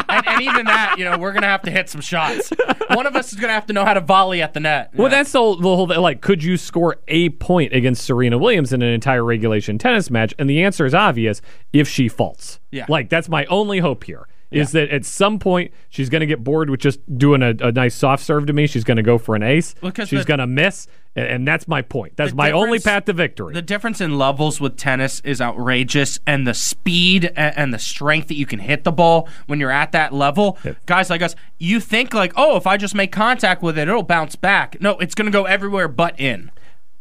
[0.07, 2.51] and, and even that, you know, we're going to have to hit some shots.
[2.89, 4.91] One of us is going to have to know how to volley at the net.
[4.95, 5.99] Well, that's the whole, the whole thing.
[5.99, 10.33] Like, could you score a point against Serena Williams in an entire regulation tennis match?
[10.39, 11.41] And the answer is obvious
[11.73, 12.59] if she faults.
[12.71, 12.85] Yeah.
[12.87, 14.27] Like, that's my only hope here.
[14.51, 17.71] Is that at some point she's going to get bored with just doing a, a
[17.71, 18.65] nice soft serve to me?
[18.65, 19.75] She's going to go for an ace.
[19.81, 22.17] Because she's going to miss, and, and that's my point.
[22.17, 23.53] That's my only path to victory.
[23.53, 28.27] The difference in levels with tennis is outrageous, and the speed a- and the strength
[28.29, 30.57] that you can hit the ball when you're at that level.
[30.87, 34.01] Guys like us, you think like, oh, if I just make contact with it, it'll
[34.03, 34.81] bounce back.
[34.81, 36.51] No, it's going to go everywhere but in.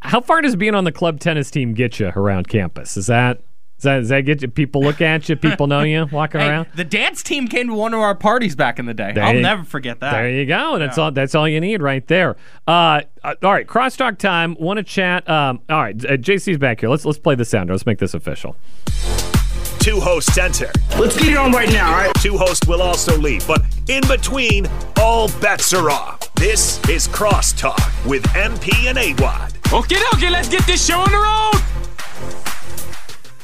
[0.00, 2.96] How far does being on the club tennis team get you around campus?
[2.96, 3.40] Is that
[3.78, 4.48] does that, does that get you?
[4.48, 5.36] People look at you.
[5.36, 6.66] People know you walking Hey, around.
[6.74, 9.12] the dance team came to one of our parties back in the day.
[9.12, 10.12] There I'll you- never forget that.
[10.12, 10.78] There you go.
[10.78, 11.12] That's all.
[11.12, 12.36] That's all you need right there.
[12.66, 14.56] Uh, uh, all right, crosstalk time.
[14.58, 15.28] Want to chat?
[15.28, 16.88] Um, all right, uh, JC's back here.
[16.88, 17.72] Let's let's play the sounder.
[17.72, 18.56] Let's make this official.
[19.78, 20.70] Two hosts enter.
[20.98, 22.12] Let's get it on right now, all right?
[22.16, 24.66] Two hosts will also leave, but in between,
[25.00, 26.34] all bets are off.
[26.34, 29.72] This is Crosstalk with MP and AWadd.
[29.72, 31.62] Okay, okay, let's get this show on the road.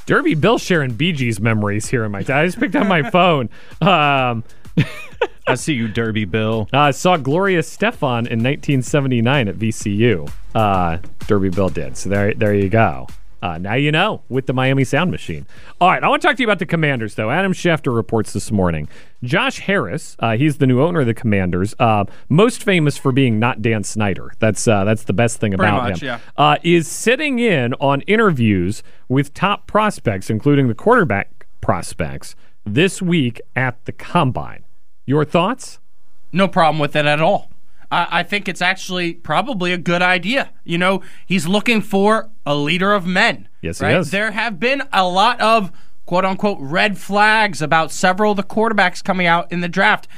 [0.06, 2.18] Derby Bill sharing Bee Gees memories here in my.
[2.20, 3.48] I just picked up my phone.
[3.80, 4.44] Um,
[5.46, 6.68] I see you, Derby Bill.
[6.72, 10.30] I saw Gloria Estefan in 1979 at VCU.
[10.54, 11.96] Uh, Derby Bill did.
[11.96, 13.06] So there, there you go.
[13.44, 15.46] Uh, now you know with the Miami Sound Machine.
[15.78, 17.30] All right, I want to talk to you about the Commanders, though.
[17.30, 18.88] Adam Schefter reports this morning.
[19.22, 23.38] Josh Harris, uh, he's the new owner of the Commanders, uh, most famous for being
[23.38, 24.32] not Dan Snyder.
[24.38, 26.06] That's uh, that's the best thing Pretty about much, him.
[26.06, 26.18] yeah.
[26.38, 32.34] Uh, is sitting in on interviews with top prospects, including the quarterback prospects,
[32.64, 34.64] this week at the Combine.
[35.04, 35.80] Your thoughts?
[36.32, 37.50] No problem with it at all.
[37.94, 40.50] I, I think it's actually probably a good idea.
[40.64, 43.48] You know, he's looking for a leader of men.
[43.62, 44.10] Yes, he is.
[44.10, 45.70] There have been a lot of
[46.04, 50.08] quote unquote red flags about several of the quarterbacks coming out in the draft.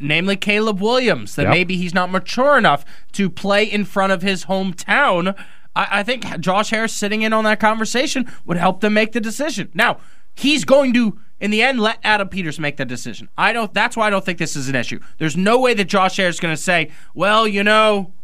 [0.00, 1.50] Namely, Caleb Williams, that Yep.
[1.50, 5.34] maybe he's not mature enough to play in front of his hometown.
[5.74, 9.20] I, I think Josh Harris sitting in on that conversation would help them make the
[9.20, 9.70] decision.
[9.72, 9.98] Now,
[10.34, 13.28] he's going to, in the end, let Adam Peters make the decision.
[13.36, 13.74] I don't.
[13.74, 14.98] That's why I don't think this is an issue.
[15.18, 18.14] There's no way that Josh Harris is going to say, "Well, you know,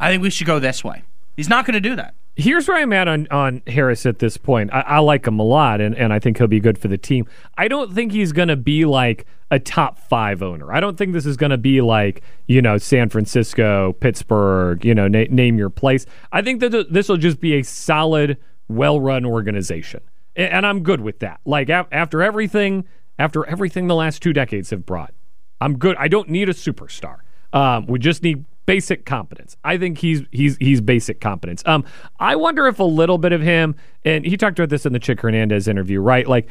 [0.00, 1.02] I think we should go this way."
[1.36, 2.14] He's not going to do that.
[2.34, 4.72] Here's where I'm at on, on Harris at this point.
[4.72, 6.96] I, I like him a lot, and, and I think he'll be good for the
[6.96, 7.26] team.
[7.58, 10.72] I don't think he's going to be like a top five owner.
[10.72, 14.94] I don't think this is going to be like, you know, San Francisco, Pittsburgh, you
[14.94, 16.06] know, na- name your place.
[16.32, 20.00] I think that this will just be a solid, well run organization.
[20.36, 21.40] And, I'm good with that.
[21.44, 22.86] Like, after everything,
[23.18, 25.12] after everything the last two decades have brought,
[25.60, 25.96] I'm good.
[25.98, 27.18] I don't need a superstar.
[27.52, 29.56] Um, we just need basic competence.
[29.64, 31.62] I think he's he's he's basic competence.
[31.66, 31.84] Um,
[32.18, 33.74] I wonder if a little bit of him,
[34.04, 36.26] and he talked about this in the Chick Hernandez interview, right?
[36.26, 36.48] Like,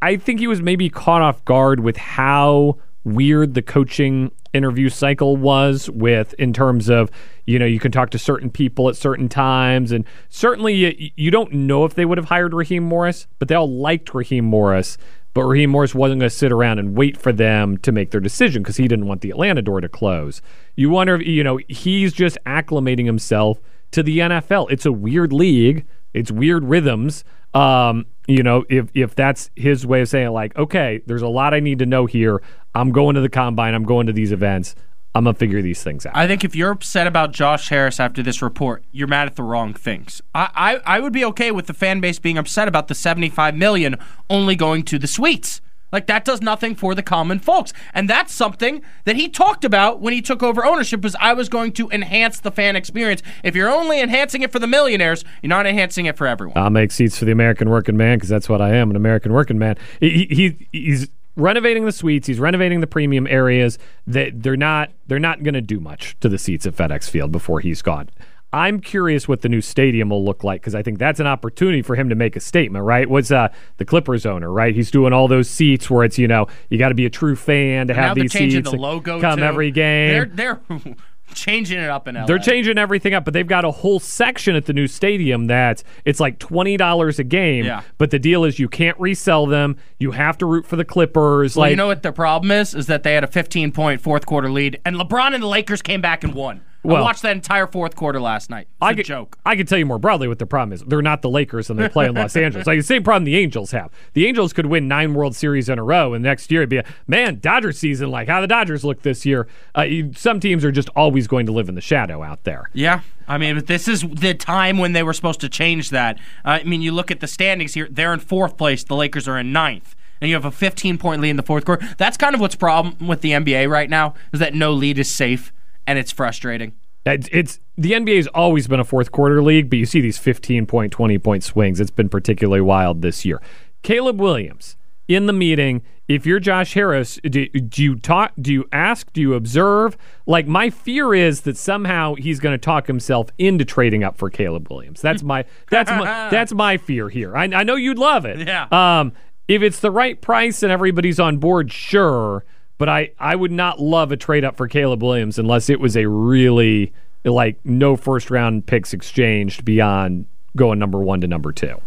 [0.00, 5.36] I think he was maybe caught off guard with how weird the coaching interview cycle
[5.36, 7.10] was with in terms of
[7.44, 11.30] you know you can talk to certain people at certain times and certainly you, you
[11.30, 14.98] don't know if they would have hired Raheem Morris but they all liked Raheem Morris
[15.36, 18.22] but Raheem Morris wasn't going to sit around and wait for them to make their
[18.22, 20.40] decision because he didn't want the Atlanta door to close.
[20.76, 24.70] You wonder if, you know, he's just acclimating himself to the NFL.
[24.70, 25.84] It's a weird league,
[26.14, 27.22] it's weird rhythms.
[27.56, 31.54] Um, you know, if if that's his way of saying, like, okay, there's a lot
[31.54, 32.42] I need to know here.
[32.74, 34.74] I'm going to the combine, I'm going to these events.
[35.14, 36.14] I'm gonna figure these things out.
[36.14, 39.42] I think if you're upset about Josh Harris after this report, you're mad at the
[39.42, 40.20] wrong things.
[40.34, 43.56] I, I, I would be okay with the fan base being upset about the 75
[43.56, 43.96] million
[44.28, 45.62] only going to the suites.
[45.92, 47.72] Like that does nothing for the common folks.
[47.94, 51.48] And that's something that he talked about when he took over ownership was I was
[51.48, 53.22] going to enhance the fan experience.
[53.44, 56.58] If you're only enhancing it for the millionaires, you're not enhancing it for everyone.
[56.58, 59.32] I'll make seats for the American working man because that's what I am, an American
[59.32, 59.76] working man.
[60.00, 62.26] He, he he's renovating the suites.
[62.26, 63.78] He's renovating the premium areas.
[64.06, 67.30] That they're not they're not going to do much to the seats at FedEx Field
[67.30, 68.10] before he's gone.
[68.56, 71.82] I'm curious what the new stadium will look like because I think that's an opportunity
[71.82, 73.08] for him to make a statement, right?
[73.08, 74.74] What's uh, the Clippers owner, right?
[74.74, 77.36] He's doing all those seats where it's you know you got to be a true
[77.36, 79.44] fan to now have these changing seats the logo come too.
[79.44, 80.30] every game.
[80.32, 80.60] They're they're
[81.34, 82.24] changing it up in LA.
[82.24, 85.82] They're changing everything up, but they've got a whole section at the new stadium that
[86.06, 87.66] it's like twenty dollars a game.
[87.66, 87.82] Yeah.
[87.98, 89.76] But the deal is you can't resell them.
[89.98, 91.56] You have to root for the Clippers.
[91.56, 92.74] Well, like you know what the problem is?
[92.74, 95.82] Is that they had a 15 point fourth quarter lead, and LeBron and the Lakers
[95.82, 96.62] came back and won.
[96.86, 98.68] Well- I watched that entire fourth quarter last night.
[98.70, 99.38] It's I a could, joke.
[99.44, 100.82] I could tell you more broadly what the problem is.
[100.86, 102.66] They're not the Lakers and they play in Los Angeles.
[102.66, 103.90] Like the same problem the Angels have.
[104.14, 106.78] The Angels could win nine World Series in a row, and next year it'd be
[106.78, 108.10] a man Dodger season.
[108.10, 109.46] Like how the Dodgers look this year.
[109.76, 112.70] Uh, you- some teams are just always going to live in the shadow out there.
[112.72, 116.16] Yeah, I mean, but this is the time when they were supposed to change that.
[116.44, 118.84] Uh, I mean, you look at the standings here; they're in fourth place.
[118.84, 121.64] The Lakers are in ninth, and you have a 15 point lead in the fourth
[121.64, 121.86] quarter.
[121.98, 125.12] That's kind of what's problem with the NBA right now is that no lead is
[125.12, 125.52] safe,
[125.86, 126.74] and it's frustrating.
[127.04, 130.66] It's, it's the NBA's always been a fourth quarter league, but you see these 15
[130.66, 131.78] point, 20 point swings.
[131.80, 133.40] It's been particularly wild this year.
[133.82, 134.76] Caleb Williams
[135.08, 135.82] in the meeting.
[136.08, 138.32] If you're Josh Harris, do, do you talk?
[138.40, 139.12] Do you ask?
[139.12, 139.96] Do you observe?
[140.24, 144.30] Like my fear is that somehow he's going to talk himself into trading up for
[144.30, 145.00] Caleb Williams.
[145.00, 147.36] That's my that's my that's my fear here.
[147.36, 148.46] I, I know you'd love it.
[148.46, 148.68] Yeah.
[148.70, 149.12] Um,
[149.48, 152.44] if it's the right price and everybody's on board, sure.
[152.78, 155.96] But I, I would not love a trade up for Caleb Williams unless it was
[155.96, 156.92] a really
[157.24, 161.80] like no first round picks exchanged beyond going number one to number two.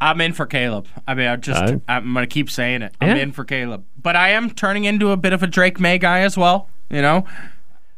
[0.00, 0.86] I'm in for Caleb.
[1.06, 2.94] I mean, I just Uh, I'm gonna keep saying it.
[3.00, 3.22] I'm Yeah.
[3.22, 6.20] in for Caleb, but I am turning into a bit of a Drake Maye guy
[6.20, 6.68] as well.
[6.90, 7.24] You know.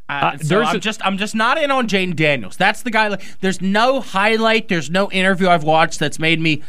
[0.09, 2.57] Uh, Uh, so I'm a- just I'm just not in on Jayden Daniels.
[2.57, 3.09] That's the guy.
[3.09, 4.69] Like, there's no highlight.
[4.69, 6.63] There's no interview I've watched that's made me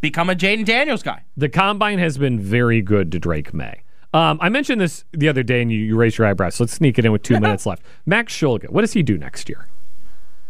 [0.00, 1.22] become a Jayden Daniels guy.
[1.36, 3.80] The combine has been very good to Drake Maye.
[4.16, 6.54] Um, I mentioned this the other day, and you, you raised your eyebrows.
[6.54, 7.82] So let's sneak it in with two minutes left.
[8.06, 9.66] Max Shulga, what does he do next year?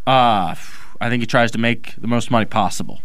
[0.06, 0.54] Uh,
[1.00, 3.00] I think he tries to make the most money possible.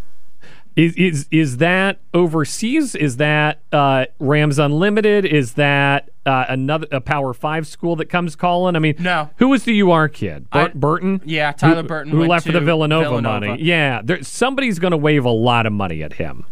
[0.75, 2.95] Is is is that overseas?
[2.95, 5.25] Is that uh, Rams Unlimited?
[5.25, 8.77] Is that uh, another a Power Five school that comes calling?
[8.77, 9.31] I mean, No.
[9.37, 10.49] Who was the UR kid?
[10.49, 11.21] Bur- I- Burton.
[11.25, 13.47] Yeah, Tyler Who- Burton who went left for the Villanova, Villanova.
[13.47, 13.63] money.
[13.63, 16.45] Yeah, there, somebody's going to wave a lot of money at him.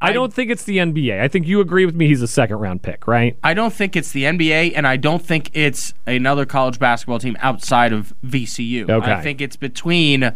[0.00, 1.20] I, don't think it's the NBA.
[1.20, 2.06] I think you agree with me.
[2.06, 3.36] He's a second round pick, right?
[3.42, 7.36] I don't think it's the NBA, and I don't think it's another college basketball team
[7.40, 8.88] outside of VCU.
[8.88, 9.12] Okay.
[9.12, 10.32] I think it's between,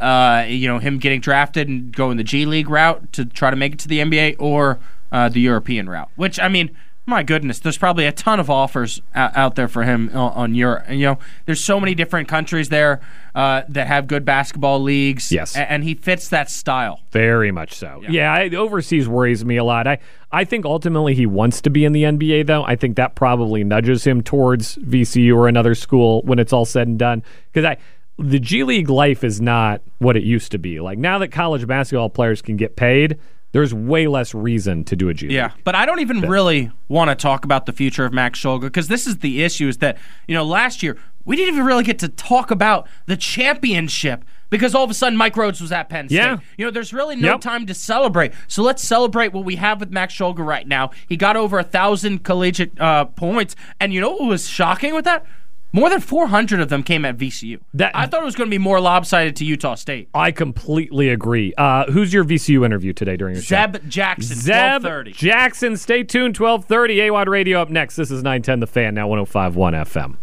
[0.00, 3.56] uh, you know, him getting drafted and going the G League route to try to
[3.56, 4.78] make it to the NBA, or
[5.12, 6.10] uh, the European route.
[6.16, 6.76] Which I mean,
[7.06, 10.54] my goodness, there's probably a ton of offers out, out there for him on, on
[10.56, 10.90] Europe.
[10.90, 13.00] You know, there's so many different countries there
[13.34, 15.30] uh, that have good basketball leagues.
[15.30, 15.54] Yes.
[15.54, 17.00] and he fits that style.
[17.12, 18.02] Very much so.
[18.08, 19.86] Yeah, I, overseas worries me a lot.
[19.86, 19.98] I,
[20.32, 22.64] I think ultimately he wants to be in the NBA, though.
[22.64, 26.88] I think that probably nudges him towards VCU or another school when it's all said
[26.88, 27.22] and done.
[27.52, 27.76] Because I,
[28.18, 30.80] the G League life is not what it used to be.
[30.80, 33.18] Like now that college basketball players can get paid,
[33.56, 35.28] there's way less reason to do a G.
[35.28, 38.60] Yeah, but I don't even really want to talk about the future of Max Shulga
[38.62, 39.96] because this is the issue: is that
[40.28, 44.74] you know last year we didn't even really get to talk about the championship because
[44.74, 46.16] all of a sudden Mike Rhoades was at Penn State.
[46.16, 46.36] Yeah.
[46.58, 47.40] You know, there's really no Yep.
[47.40, 48.32] time to celebrate.
[48.46, 50.90] So let's celebrate what we have with Max Shulga right now.
[51.08, 55.06] He got over a thousand collegiate uh, points, and you know what was shocking with
[55.06, 55.24] that?
[55.72, 57.58] More than 400 of them came at VCU.
[57.74, 60.08] That- I thought it was going to be more lopsided to Utah State.
[60.14, 61.52] I completely agree.
[61.58, 63.56] Uh, who's your VCU interview today during your show?
[63.56, 64.54] Zeb Jackson, Zeb
[64.84, 65.12] 1230.
[65.12, 65.76] Jackson.
[65.76, 66.34] Stay tuned.
[66.34, 66.96] Twelve thirty.
[66.96, 67.96] AWadd Radio up next.
[67.96, 68.60] This is nine ten.
[68.60, 70.16] The Fan now one zero five one FM.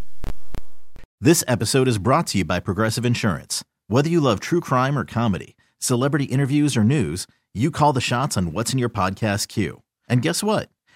[1.20, 3.62] This episode is brought to you by Progressive Insurance.
[3.86, 8.36] Whether you love true crime or comedy, celebrity interviews or news, you call the shots
[8.36, 9.82] on what's in your podcast queue.
[10.08, 10.68] And guess what?